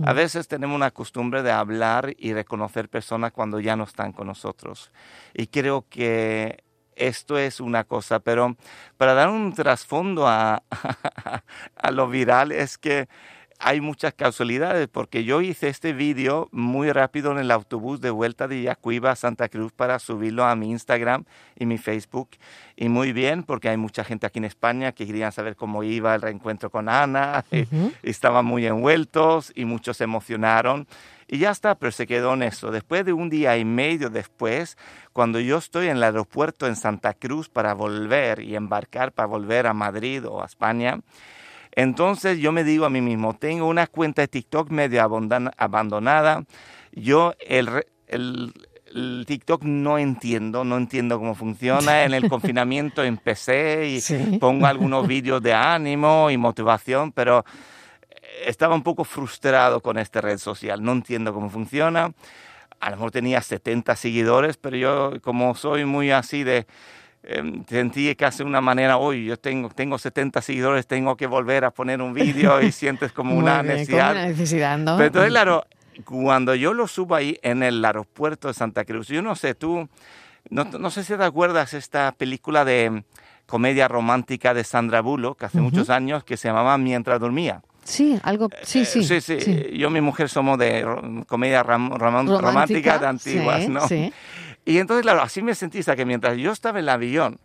A 0.03 0.13
veces 0.13 0.47
tenemos 0.47 0.75
una 0.75 0.91
costumbre 0.91 1.43
de 1.43 1.51
hablar 1.51 2.13
y 2.17 2.33
reconocer 2.33 2.89
personas 2.89 3.31
cuando 3.31 3.59
ya 3.59 3.75
no 3.75 3.83
están 3.83 4.13
con 4.13 4.27
nosotros. 4.27 4.91
Y 5.33 5.47
creo 5.47 5.85
que 5.89 6.63
esto 6.95 7.37
es 7.37 7.59
una 7.59 7.83
cosa, 7.83 8.19
pero 8.19 8.55
para 8.97 9.13
dar 9.13 9.29
un 9.29 9.53
trasfondo 9.53 10.27
a, 10.27 10.63
a 11.75 11.91
lo 11.91 12.07
viral 12.07 12.51
es 12.51 12.77
que 12.77 13.07
hay 13.61 13.81
muchas 13.81 14.13
casualidades 14.13 14.87
porque 14.87 15.25
yo 15.25 15.41
hice 15.41 15.67
este 15.67 15.91
vídeo 15.91 16.47
muy 16.53 16.93
rápido 16.93 17.33
en 17.33 17.39
el 17.39 17.51
autobús 17.51 17.99
de 17.99 18.09
vuelta 18.09 18.47
de 18.47 18.61
Yacuiba 18.61 19.11
a 19.11 19.15
Santa 19.17 19.49
Cruz 19.49 19.73
para 19.73 19.99
subirlo 19.99 20.45
a 20.45 20.55
mi 20.55 20.71
Instagram 20.71 21.25
y 21.57 21.65
mi 21.65 21.77
Facebook. 21.77 22.29
Y 22.77 22.87
muy 22.87 23.11
bien 23.11 23.43
porque 23.43 23.67
hay 23.67 23.75
mucha 23.75 24.05
gente 24.05 24.25
aquí 24.25 24.39
en 24.39 24.45
España 24.45 24.93
que 24.93 25.05
querían 25.05 25.33
saber 25.33 25.57
cómo 25.57 25.83
iba 25.83 26.15
el 26.15 26.21
reencuentro 26.21 26.69
con 26.69 26.87
Ana. 26.87 27.43
y 27.51 27.67
estaban 28.01 28.45
muy 28.45 28.65
envueltos 28.65 29.51
y 29.53 29.65
muchos 29.65 29.97
se 29.97 30.05
emocionaron. 30.05 30.87
Y 31.27 31.39
ya 31.39 31.51
está, 31.51 31.75
pero 31.75 31.91
se 31.91 32.07
quedó 32.07 32.35
en 32.35 32.43
eso. 32.43 32.71
Después 32.71 33.05
de 33.05 33.11
un 33.11 33.29
día 33.29 33.57
y 33.57 33.65
medio 33.65 34.09
después, 34.09 34.77
cuando 35.11 35.39
yo 35.41 35.57
estoy 35.57 35.87
en 35.87 35.97
el 35.97 36.03
aeropuerto 36.03 36.65
en 36.65 36.77
Santa 36.77 37.13
Cruz 37.13 37.49
para 37.49 37.73
volver 37.73 38.39
y 38.39 38.55
embarcar 38.55 39.11
para 39.11 39.27
volver 39.27 39.67
a 39.67 39.73
Madrid 39.73 40.25
o 40.25 40.41
a 40.41 40.45
España, 40.45 41.01
entonces 41.71 42.39
yo 42.39 42.51
me 42.51 42.63
digo 42.63 42.85
a 42.85 42.89
mí 42.89 43.01
mismo, 43.01 43.35
tengo 43.35 43.67
una 43.67 43.87
cuenta 43.87 44.21
de 44.21 44.27
TikTok 44.27 44.69
medio 44.69 45.01
abandonada, 45.57 46.43
yo 46.91 47.33
el, 47.39 47.85
el, 48.07 48.53
TikTok 49.25 49.63
no 49.63 49.99
entiendo, 49.99 50.63
no 50.63 50.77
entiendo 50.77 51.19
cómo 51.19 51.35
funciona. 51.35 52.03
En 52.05 52.13
el 52.13 52.27
confinamiento 52.29 53.03
empecé 53.03 53.87
y 53.87 54.39
pongo 54.39 54.65
algunos 54.65 55.07
vídeos 55.07 55.41
de 55.43 55.53
ánimo 55.53 56.31
y 56.31 56.37
motivación, 56.37 57.11
pero 57.11 57.45
estaba 58.45 58.75
un 58.75 58.83
poco 58.83 59.03
frustrado 59.03 59.81
con 59.81 59.97
esta 59.97 60.21
red 60.21 60.37
social, 60.37 60.83
no 60.83 60.91
entiendo 60.91 61.33
cómo 61.33 61.49
funciona. 61.49 62.13
A 62.79 62.89
lo 62.89 62.95
mejor 62.95 63.11
tenía 63.11 63.41
70 63.41 63.95
seguidores, 63.95 64.57
pero 64.57 64.77
yo 64.77 65.21
como 65.21 65.53
soy 65.53 65.85
muy 65.85 66.11
así 66.11 66.43
de 66.43 66.65
eh, 67.31 67.63
sentí 67.67 68.15
que 68.15 68.25
hace 68.25 68.43
una 68.43 68.59
manera, 68.59 68.97
hoy 68.97 69.25
yo 69.25 69.37
tengo, 69.37 69.69
tengo 69.69 69.99
70 69.99 70.41
seguidores, 70.41 70.87
tengo 70.87 71.15
que 71.15 71.27
volver 71.27 71.63
a 71.63 71.69
poner 71.69 72.01
un 72.01 72.11
vídeo 72.11 72.59
y 72.59 72.71
sientes 72.71 73.11
como 73.11 73.35
una 73.35 73.61
necesidad. 73.61 74.13
una 74.13 74.25
necesidad, 74.25 74.79
¿no? 74.79 74.97
Pero 74.97 75.07
entonces, 75.07 75.29
claro, 75.29 75.63
cuando 76.05 76.55
yo 76.55 76.73
lo 76.73 76.87
subo 76.87 77.13
ahí 77.13 77.37
en 77.43 77.61
el 77.61 77.85
aeropuerto 77.85 78.47
de 78.47 78.55
Santa 78.55 78.83
Cruz, 78.83 79.09
yo 79.09 79.21
no 79.21 79.35
sé, 79.35 79.53
tú, 79.53 79.87
no, 80.49 80.63
no 80.63 80.89
sé 80.89 81.03
si 81.03 81.15
te 81.15 81.23
acuerdas 81.23 81.75
esta 81.75 82.11
película 82.13 82.65
de 82.65 83.03
comedia 83.45 83.87
romántica 83.87 84.55
de 84.55 84.63
Sandra 84.63 85.01
Bullock, 85.01 85.37
que 85.37 85.45
hace 85.45 85.61
muchos 85.61 85.91
años, 85.91 86.23
que 86.23 86.35
se 86.35 86.47
llamaba 86.47 86.79
Mientras 86.79 87.19
dormía. 87.19 87.61
Sí, 87.83 88.19
algo, 88.23 88.49
sí, 88.63 88.85
sí. 88.85 89.03
sí, 89.03 89.21
sí. 89.21 89.77
Yo 89.77 89.87
y 89.87 89.91
mi 89.91 90.01
mujer 90.01 90.29
somos 90.29 90.57
de 90.57 90.85
comedia 91.27 91.61
romántica, 91.63 92.97
de 92.97 93.07
antiguas, 93.07 93.67
¿no? 93.67 93.87
Sí. 93.87 94.11
Y 94.69 94.77
entonces, 94.77 95.01
claro, 95.01 95.23
así 95.23 95.41
me 95.41 95.55
sentí, 95.55 95.83
que 95.83 96.05
mientras 96.05 96.37
yo 96.37 96.51
estaba 96.51 96.77
en 96.77 96.85
el 96.85 96.89
avión, 96.89 97.39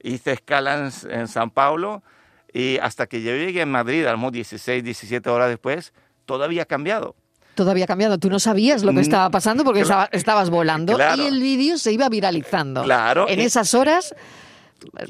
hice 0.00 0.30
escala 0.30 0.88
en, 1.10 1.26
San 1.26 1.50
Paulo 1.50 2.04
y 2.52 2.78
hasta 2.78 3.08
que 3.08 3.22
yo 3.22 3.32
llegué 3.32 3.62
a 3.62 3.66
Madrid, 3.66 4.06
al 4.06 4.20
16, 4.30 4.84
17 4.84 5.28
horas 5.30 5.48
después, 5.48 5.92
todo 6.26 6.44
había 6.44 6.64
cambiado. 6.64 7.16
Todo 7.56 7.72
había 7.72 7.88
cambiado. 7.88 8.18
Tú 8.18 8.30
no 8.30 8.38
sabías 8.38 8.84
lo 8.84 8.92
que 8.92 8.98
mm, 8.98 9.00
estaba 9.00 9.30
pasando 9.30 9.64
porque 9.64 9.84
estabas 10.12 10.48
volando 10.48 10.96
y 11.16 11.22
el 11.22 11.40
vídeo 11.42 11.76
se 11.76 11.90
iba 11.90 12.08
viralizando. 12.08 12.84
Claro. 12.84 13.28
En 13.28 13.40
esas 13.40 13.74
horas, 13.74 14.14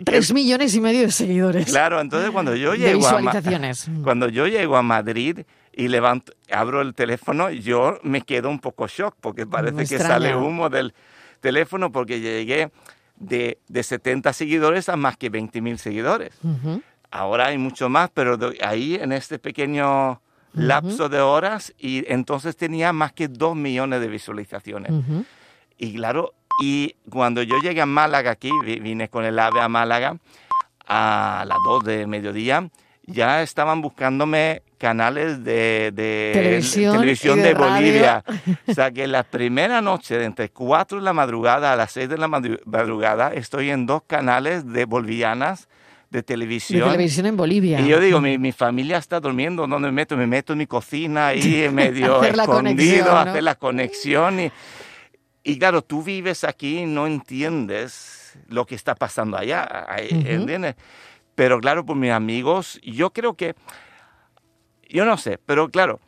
tres 0.02 0.32
millones 0.32 0.74
y 0.74 0.80
medio 0.80 1.02
de 1.02 1.12
seguidores. 1.12 1.66
Claro, 1.66 2.00
entonces 2.00 2.30
cuando 2.30 2.56
yo 2.56 2.74
llego 2.74 3.06
a 3.06 3.20
cuando 4.02 4.30
yo 4.30 4.46
llego 4.46 4.78
a 4.78 4.82
Madrid 4.82 5.40
y 5.74 5.88
levanto, 5.88 6.32
abro 6.50 6.80
el 6.80 6.94
teléfono, 6.94 7.50
yo 7.50 7.98
me 8.02 8.22
quedo 8.22 8.48
un 8.48 8.60
poco 8.60 8.86
shock 8.86 9.14
porque 9.20 9.46
parece 9.46 9.84
que 9.86 9.98
sale 9.98 10.34
humo 10.34 10.70
del 10.70 10.94
teléfono 11.44 11.92
porque 11.92 12.20
llegué 12.20 12.70
de, 13.16 13.58
de 13.68 13.82
70 13.82 14.32
seguidores 14.32 14.88
a 14.88 14.96
más 14.96 15.18
que 15.18 15.28
20 15.28 15.60
mil 15.60 15.78
seguidores. 15.78 16.32
Ahora 17.10 17.48
hay 17.48 17.58
mucho 17.58 17.90
más, 17.90 18.10
pero 18.12 18.38
ahí 18.62 18.94
en 18.94 19.12
este 19.12 19.38
pequeño 19.38 20.22
lapso 20.54 21.10
de 21.10 21.20
horas 21.20 21.74
y 21.78 22.10
entonces 22.10 22.56
tenía 22.56 22.94
más 22.94 23.12
que 23.12 23.28
2 23.28 23.54
millones 23.56 24.00
de 24.00 24.08
visualizaciones. 24.08 24.90
Y 25.76 25.94
claro, 25.94 26.32
y 26.62 26.96
cuando 27.10 27.42
yo 27.42 27.58
llegué 27.58 27.82
a 27.82 27.86
Málaga 27.86 28.30
aquí, 28.30 28.50
vine 28.80 29.10
con 29.10 29.24
el 29.26 29.38
AVE 29.38 29.60
a 29.60 29.68
Málaga 29.68 30.16
a 30.86 31.44
las 31.46 31.58
2 31.66 31.84
de 31.84 32.06
mediodía, 32.06 32.70
ya 33.06 33.42
estaban 33.42 33.80
buscándome 33.80 34.62
canales 34.78 35.44
de, 35.44 35.92
televisión, 36.32 37.42
de, 37.42 37.54
Bolivia. 37.54 38.24
O 38.66 38.74
sea 38.74 38.90
que 38.90 39.06
la 39.06 39.22
primera 39.22 39.80
noche, 39.80 40.18
de 40.18 40.24
entre 40.24 40.50
4 40.50 40.98
de 40.98 41.04
la 41.04 41.12
madrugada 41.12 41.72
a 41.72 41.76
las 41.76 41.92
6 41.92 42.08
de 42.08 42.18
la 42.18 42.28
madrugada, 42.28 43.32
estoy 43.32 43.70
en 43.70 43.86
dos 43.86 44.02
canales 44.06 44.70
de 44.70 44.84
bolivianas 44.84 45.68
de 46.10 46.22
televisión. 46.22 46.80
De 46.80 46.86
televisión 46.86 47.26
en 47.26 47.36
Bolivia. 47.36 47.80
Y 47.80 47.88
yo 47.88 47.98
digo, 47.98 48.20
mi, 48.20 48.38
mi 48.38 48.52
familia 48.52 48.98
está 48.98 49.20
durmiendo, 49.20 49.66
¿dónde 49.66 49.88
me 49.88 49.92
meto? 49.92 50.16
Me 50.16 50.26
meto 50.26 50.52
en 50.52 50.60
mi 50.60 50.66
cocina 50.66 51.28
ahí 51.28 51.68
medio 51.72 52.22
escondido, 52.22 53.16
hacer 53.16 53.42
la 53.42 53.54
conexión. 53.56 54.40
Y, 54.40 54.52
y 55.42 55.58
claro, 55.58 55.82
tú 55.82 56.02
vives 56.02 56.44
aquí 56.44 56.80
y 56.80 56.86
no 56.86 57.06
entiendes 57.06 58.38
lo 58.48 58.66
que 58.66 58.74
está 58.74 58.94
pasando 58.94 59.36
allá, 59.36 59.86
¿entiendes? 59.98 60.74
Pero 61.34 61.60
claro, 61.60 61.84
por 61.84 61.96
mis 61.96 62.12
amigos, 62.12 62.80
yo 62.82 63.12
creo 63.12 63.34
que, 63.34 63.54
yo 64.88 65.04
no 65.04 65.16
sé, 65.16 65.38
pero 65.44 65.68
claro, 65.68 66.00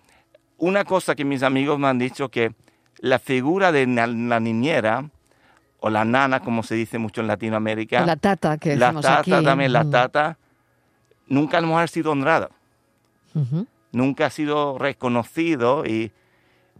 una 0.59 0.85
cosa 0.85 1.15
que 1.15 1.25
mis 1.25 1.43
amigos 1.43 1.79
me 1.79 1.89
han 1.89 1.99
dicho 1.99 2.29
que 2.31 2.55
la 2.99 3.19
figura 3.19 3.73
de 3.73 3.87
la, 3.87 4.41
niñera, 4.41 5.11
o 5.81 5.91
la 5.91 6.05
nana, 6.05 6.41
como 6.41 6.63
se 6.63 6.75
dice 6.75 6.99
mucho 6.99 7.21
en 7.21 7.27
Latinoamérica. 7.27 8.07
la 8.07 8.17
tata, 8.17 8.57
que 8.59 8.77
La 8.77 8.93
tata 8.93 9.43
también, 9.43 9.73
la 9.73 9.89
tata, 9.89 10.39
nunca 11.27 11.59
ha 11.59 11.87
sido 11.87 12.13
honrada. 12.13 12.51
Nunca 13.93 14.27
ha 14.27 14.31
sido 14.31 14.79
reconocido 14.79 15.85
y 15.85 16.13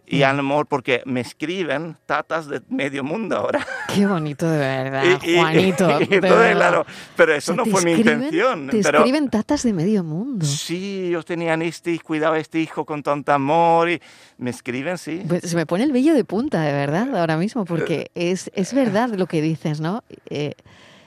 y 0.09 0.23
a 0.23 0.33
lo 0.33 0.43
mejor 0.43 0.67
porque 0.67 1.03
me 1.05 1.21
escriben 1.21 1.97
tatas 2.07 2.47
de 2.47 2.63
medio 2.69 3.03
mundo 3.03 3.37
ahora. 3.37 3.67
Qué 3.95 4.07
bonito 4.07 4.49
de 4.49 4.59
verdad, 4.59 5.21
Juanito. 5.21 5.99
claro, 6.21 6.87
pero 7.17 7.35
eso 7.35 7.55
no 7.55 7.67
fue 7.67 7.83
mi 7.83 7.93
intención. 7.93 8.69
Te 8.69 8.79
escriben 8.79 9.29
tatas 9.29 9.65
de 9.65 9.73
medio 9.73 10.05
mundo. 10.05 10.47
Sí, 10.47 11.07
ellos 11.09 11.25
tenían 11.25 11.63
este, 11.63 11.99
cuidado 11.99 12.37
este 12.37 12.61
hijo 12.61 12.85
con 12.85 13.03
tanto 13.03 13.33
amor 13.33 13.91
y 13.91 14.01
me 14.39 14.51
escriben, 14.51 14.97
sí. 14.97 15.23
Pues 15.27 15.43
se 15.43 15.57
me 15.57 15.67
pone 15.67 15.83
el 15.83 15.93
vello 15.93 16.15
de 16.15 16.25
punta, 16.25 16.63
de 16.63 16.73
verdad, 16.73 17.17
ahora 17.17 17.37
mismo, 17.37 17.65
porque 17.65 18.13
es, 18.15 18.51
es 18.55 18.73
verdad 18.75 19.11
lo 19.11 19.27
que 19.27 19.43
dices, 19.43 19.81
¿no? 19.81 20.05
Eh, 20.31 20.55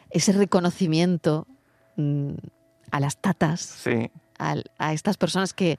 ese 0.09 0.33
reconocimiento 0.33 1.47
mm, 1.95 2.33
a 2.91 2.99
las 2.99 3.17
tatas, 3.17 3.61
sí. 3.61 4.11
a 4.37 4.93
estas 4.93 5.17
personas 5.17 5.53
que 5.53 5.77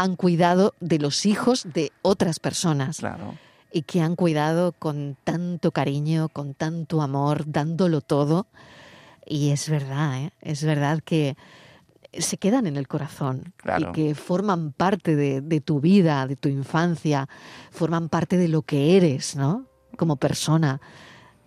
han 0.00 0.16
cuidado 0.16 0.74
de 0.80 0.98
los 0.98 1.26
hijos 1.26 1.66
de 1.74 1.92
otras 2.00 2.40
personas. 2.40 3.02
Y 3.70 3.82
que 3.82 4.00
han 4.00 4.16
cuidado 4.16 4.72
con 4.72 5.16
tanto 5.24 5.72
cariño, 5.72 6.28
con 6.30 6.54
tanto 6.54 7.02
amor, 7.02 7.44
dándolo 7.46 8.00
todo. 8.00 8.46
Y 9.26 9.50
es 9.50 9.68
verdad, 9.68 10.22
¿eh? 10.22 10.30
es 10.40 10.64
verdad 10.64 11.00
que 11.04 11.36
se 12.14 12.38
quedan 12.38 12.66
en 12.66 12.76
el 12.76 12.88
corazón 12.88 13.52
y 13.78 13.92
que 13.92 14.14
forman 14.14 14.72
parte 14.72 15.14
de, 15.14 15.60
tu 15.60 15.80
vida, 15.80 16.26
de 16.26 16.34
tu 16.34 16.48
infancia, 16.48 17.28
forman 17.70 18.08
parte 18.08 18.38
de 18.38 18.48
lo 18.48 18.62
que 18.62 18.96
eres, 18.96 19.36
¿no? 19.36 19.66
Como 19.96 20.16
persona, 20.16 20.80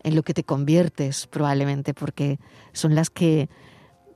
en 0.03 0.15
lo 0.15 0.21
que 0.21 0.33
te 0.35 0.43
conviertes 0.43 1.25
probablemente, 1.25 1.93
porque 1.93 2.39
son 2.71 2.93
las 2.93 3.09
que 3.09 3.49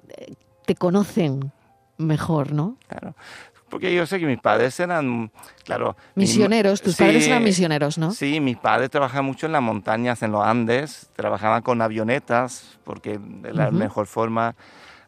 eh, 0.09 0.35
te 0.65 0.75
conocen 0.75 1.51
mejor, 1.97 2.53
¿no? 2.53 2.77
Claro. 2.87 3.15
Porque 3.69 3.93
yo 3.93 4.05
sé 4.05 4.19
que 4.19 4.25
mis 4.25 4.39
padres 4.39 4.79
eran, 4.79 5.31
claro... 5.65 5.97
Misioneros, 6.15 6.81
tus 6.81 6.95
padres 6.95 7.27
eran 7.27 7.43
misioneros, 7.43 7.97
¿no? 7.97 8.11
Sí, 8.11 8.39
mis 8.39 8.57
padres 8.57 8.89
trabajaban 8.89 9.25
mucho 9.25 9.45
en 9.45 9.51
las 9.51 9.61
montañas, 9.61 10.23
en 10.23 10.31
los 10.31 10.45
Andes, 10.45 11.09
trabajaban 11.15 11.61
con 11.61 11.81
avionetas, 11.81 12.79
porque 12.85 13.19
es 13.43 13.55
la 13.55 13.71
mejor 13.71 14.07
forma 14.07 14.55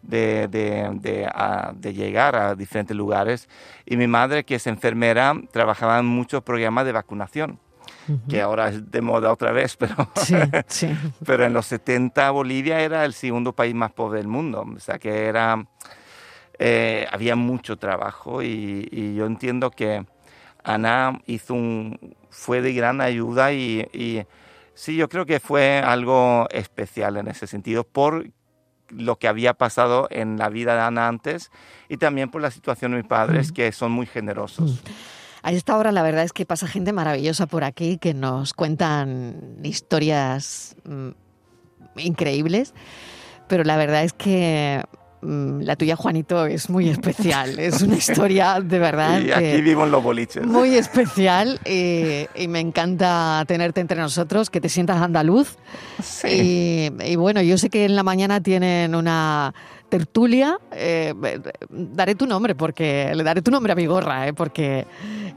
de, 0.02 0.48
de, 0.48 1.93
llegar 1.93 2.36
a 2.36 2.56
diferentes 2.56 2.95
lugares. 2.95 3.48
Y 3.86 3.98
mi 3.98 4.08
madre, 4.08 4.43
que 4.43 4.56
es 4.56 4.67
enfermera, 4.67 5.34
trabajaba 5.52 6.00
en 6.00 6.06
muchos 6.06 6.43
programas 6.43 6.86
de 6.86 6.91
vacunación. 6.91 7.60
que 8.28 8.41
ahora 8.41 8.69
es 8.69 8.91
de 8.91 9.02
moda 9.02 9.32
otra 9.32 9.52
vez, 9.52 9.78
pero, 9.78 9.95
sí, 10.15 10.36
sí. 10.67 10.98
pero 11.26 11.45
en 11.45 11.54
los 11.54 11.65
70 11.67 12.30
Bolivia 12.32 12.82
era 12.82 13.06
el 13.06 13.13
segundo 13.13 13.54
país 13.54 13.74
más 13.74 13.91
pobre 13.91 14.19
del 14.19 14.28
mundo, 14.28 14.65
o 14.76 14.80
sea 14.80 15.00
que 15.00 15.26
era 15.26 15.63
eh, 16.60 17.08
había 17.10 17.36
mucho 17.36 17.78
trabajo 17.78 18.43
y, 18.43 19.15
yo 19.15 19.26
entiendo 19.26 19.72
que 19.72 20.06
Ana 20.63 21.22
hizo 21.26 21.54
un, 21.54 22.15
fue 22.30 22.62
de 22.62 22.74
gran 22.74 23.02
ayuda 23.02 23.54
y, 23.54 24.26
Sí, 24.76 24.95
yo 24.95 25.10
creo 25.10 25.26
que 25.26 25.41
fue 25.41 25.80
algo 25.80 26.48
especial 26.52 27.17
en 27.17 27.28
ese 27.28 27.48
sentido 27.48 27.84
por 27.84 28.32
lo 28.88 29.17
que 29.17 29.28
había 29.28 29.54
pasado 29.54 30.08
en 30.10 30.38
la 30.38 30.48
vida 30.48 30.74
de 30.74 30.80
Ana 30.80 31.10
antes 31.10 31.52
y 31.89 31.98
también 31.98 32.32
por 32.32 32.41
la 32.41 32.50
situación 32.50 32.91
de 32.91 33.00
mis 33.00 33.06
padres, 33.06 33.52
que 33.52 33.74
son 33.74 33.91
muy 33.91 34.06
generosos. 34.06 34.82
A 35.43 35.52
esta 35.52 35.78
hora 35.78 35.91
la 35.91 36.02
verdad 36.02 36.24
es 36.24 36.32
que 36.32 36.45
pasa 36.45 36.65
gente 36.65 36.93
maravillosa 36.93 37.45
por 37.45 37.65
aquí 37.65 37.98
que 37.98 38.13
nos 38.13 38.54
cuentan 38.54 39.58
historias 39.63 40.78
mm, 40.86 41.10
increíbles, 41.98 42.74
pero 43.50 43.65
la 43.65 43.76
verdad 43.76 44.06
es 44.06 44.13
que 44.13 44.82
la 45.21 45.75
tuya, 45.75 45.95
Juanito, 45.95 46.45
es 46.45 46.69
muy 46.69 46.89
especial. 46.89 47.60
Es 47.60 47.82
una 47.82 47.95
historia 47.95 48.60
de 48.62 48.79
verdad. 48.79 49.21
Y 49.21 49.32
aquí 49.32 49.62
vivo 49.62 49.84
en 49.84 49.91
los 49.91 50.03
boliches. 50.03 50.45
Muy 50.45 50.75
especial 50.75 51.60
y, 51.65 52.47
me 52.47 52.60
encanta 52.60 53.43
tenerte 53.47 53.82
entre 53.82 53.99
nosotros, 53.99 54.49
que 54.49 54.62
te 54.62 54.69
sientas 54.69 55.01
andaluz. 55.01 55.58
Sí. 56.01 56.91
Y, 57.01 57.12
y 57.12 57.15
bueno, 57.15 57.41
yo 57.41 57.58
sé 57.58 57.69
que 57.69 57.86
en 57.86 57.95
la 57.95 58.03
mañana 58.03 58.41
tienen 58.41 58.95
una 58.95 59.53
tertulia. 59.89 60.58
Eh, 60.71 61.13
daré 61.69 62.15
tu 62.15 62.25
nombre 62.25 62.55
porque 62.55 63.12
le 63.13 63.23
daré 63.23 63.41
tu 63.41 63.51
nombre 63.51 63.73
a 63.73 63.75
mi 63.75 63.88
gorra, 63.88 64.27
eh, 64.27 64.34
porque 64.34 64.86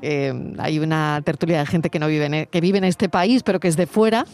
eh, 0.03 0.55
hay 0.59 0.79
una 0.79 1.21
tertulia 1.25 1.59
de 1.59 1.67
gente 1.67 1.91
que 1.91 1.99
no 1.99 2.07
vive 2.07 2.27
en, 2.27 2.35
e, 2.35 2.47
que 2.47 2.61
vive 2.61 2.79
en 2.79 2.85
este 2.85 3.09
país, 3.09 3.43
pero 3.43 3.59
que 3.59 3.69
es 3.69 3.77
de 3.77 3.87
fuera. 3.87 4.27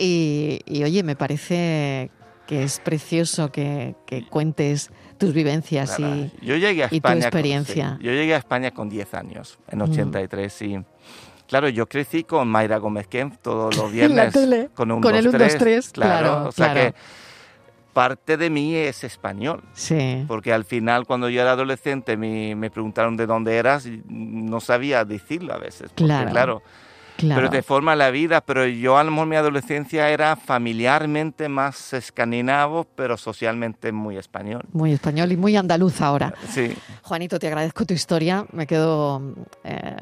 Y, 0.00 0.60
oye, 0.84 1.02
me 1.02 1.16
parece 1.16 2.10
que 2.48 2.62
es 2.62 2.80
precioso 2.80 3.52
que, 3.52 3.94
cuentes 4.30 4.90
tus 5.18 5.34
vivencias 5.34 6.00
y, 6.00 6.32
yo 6.40 6.56
llegué 6.56 6.84
a 6.84 6.86
España 6.86 7.20
tu 7.20 7.26
experiencia. 7.26 7.90
Con, 7.90 8.00
yo 8.00 8.12
llegué 8.12 8.34
a 8.34 8.38
España 8.38 8.70
con 8.70 8.88
10 8.88 9.14
años, 9.14 9.58
en 9.68 9.82
83, 9.82 10.62
mm. 10.62 10.64
y 10.64 10.84
claro, 11.46 11.68
yo 11.68 11.86
crecí 11.86 12.24
con 12.24 12.48
Mayra 12.48 12.78
Gómez 12.78 13.06
Kemp 13.06 13.36
todos 13.42 13.76
los 13.76 13.92
viernes 13.92 14.34
con 14.72 14.90
un 14.90 15.02
con 15.02 15.12
2, 15.12 15.20
el 15.20 15.28
1, 15.28 15.38
2, 15.38 15.56
3, 15.58 15.90
claro, 15.90 16.48
o 16.48 16.52
sea 16.52 16.72
que 16.72 16.94
parte 17.92 18.38
de 18.38 18.48
mí 18.48 18.74
es 18.76 19.04
español. 19.04 19.62
Sí. 19.74 20.24
Porque 20.26 20.52
al 20.52 20.64
final, 20.64 21.04
cuando 21.04 21.28
yo 21.28 21.42
era 21.42 21.52
adolescente, 21.52 22.16
me, 22.16 22.54
me 22.54 22.70
preguntaron 22.70 23.16
de 23.18 23.26
dónde 23.26 23.56
eras 23.56 23.84
y 23.84 24.02
no 24.08 24.60
sabía 24.60 25.04
decirlo 25.04 25.52
a 25.52 25.58
veces. 25.58 25.90
claro. 25.94 26.62
Claro. 27.18 27.42
Pero 27.42 27.50
te 27.50 27.62
forma 27.62 27.94
la 27.94 28.10
vida, 28.10 28.40
pero 28.40 28.66
yo 28.66 28.96
a 28.96 29.04
lo 29.04 29.10
mejor 29.10 29.26
mi 29.26 29.36
adolescencia 29.36 30.08
era 30.08 30.36
familiarmente 30.36 31.50
más 31.50 31.92
escandinavo, 31.92 32.86
pero 32.94 33.18
socialmente 33.18 33.92
muy 33.92 34.16
español. 34.16 34.64
Muy 34.72 34.92
español 34.92 35.30
y 35.32 35.36
muy 35.36 35.54
andaluz 35.56 36.00
ahora. 36.00 36.32
Sí. 36.48 36.74
Juanito, 37.02 37.38
te 37.38 37.48
agradezco 37.48 37.84
tu 37.84 37.92
historia. 37.92 38.46
Me 38.52 38.66
quedo, 38.66 39.34
eh, 39.64 39.96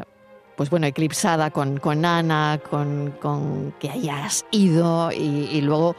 pues 0.55 0.71
bueno, 0.71 0.87
eclipsada 0.87 1.51
con, 1.51 1.79
con 1.79 2.05
Ana, 2.05 2.61
con, 2.71 3.15
con 3.21 3.75
que 3.81 3.91
hayas 3.91 4.47
ido 4.53 5.11
y, 5.11 5.49
y 5.51 5.61
luego 5.63 5.97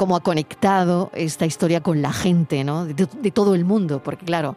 cómo 0.00 0.16
ha 0.16 0.20
conectado 0.20 1.10
esta 1.12 1.44
historia 1.44 1.82
con 1.82 2.00
la 2.00 2.10
gente, 2.10 2.64
¿no? 2.64 2.86
De, 2.86 3.30
todo 3.32 3.54
el 3.54 3.66
mundo, 3.66 4.02
porque 4.02 4.24
claro, 4.24 4.56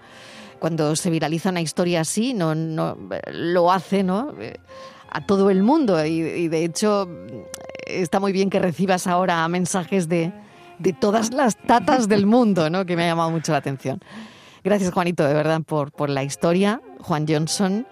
cuando 0.57 0.95
se 0.95 1.09
viraliza 1.09 1.49
una 1.49 1.59
historia 1.59 1.99
así, 1.99 2.33
no, 2.33 2.55
no 2.55 2.97
lo 3.33 3.69
hace, 3.69 4.03
¿no? 4.03 4.33
A 5.13 5.25
todo 5.25 5.49
el 5.49 5.63
mundo 5.63 6.03
y, 6.05 6.47
de 6.47 6.65
hecho 6.65 7.07
está 7.85 8.19
muy 8.19 8.31
bien 8.31 8.49
que 8.49 8.59
recibas 8.59 9.07
ahora 9.07 9.47
mensajes 9.47 10.09
de, 10.09 10.33
de 10.79 10.93
todas 10.93 11.31
las 11.31 11.55
tatas 11.55 12.07
del 12.07 12.25
mundo, 12.25 12.69
¿no? 12.69 12.85
Que 12.85 12.95
me 12.95 13.03
ha 13.03 13.07
llamado 13.07 13.29
mucho 13.29 13.51
la 13.51 13.59
atención. 13.59 13.99
Gracias, 14.63 14.91
Juanito, 14.91 15.23
de 15.25 15.33
verdad, 15.33 15.61
por, 15.61 15.91
por 15.91 16.09
la 16.09 16.23
historia. 16.23 16.81
Juan 16.99 17.25
Johnson, 17.27 17.85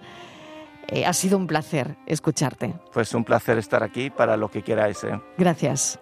eh, 0.88 1.06
ha 1.06 1.12
sido 1.12 1.38
un 1.38 1.46
placer 1.46 1.96
escucharte. 2.06 2.74
Pues 2.92 3.14
un 3.14 3.24
placer 3.24 3.58
estar 3.58 3.82
aquí 3.82 4.10
para 4.10 4.36
lo 4.36 4.50
que 4.50 4.62
queráis. 4.62 5.04
¿eh? 5.04 5.20
Gracias. 5.38 5.98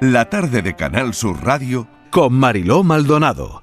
La 0.00 0.28
tarde 0.28 0.62
de 0.62 0.74
Canal 0.74 1.14
Sur 1.14 1.42
Radio 1.44 1.86
con 2.10 2.34
Mariló 2.34 2.82
Maldonado, 2.84 3.62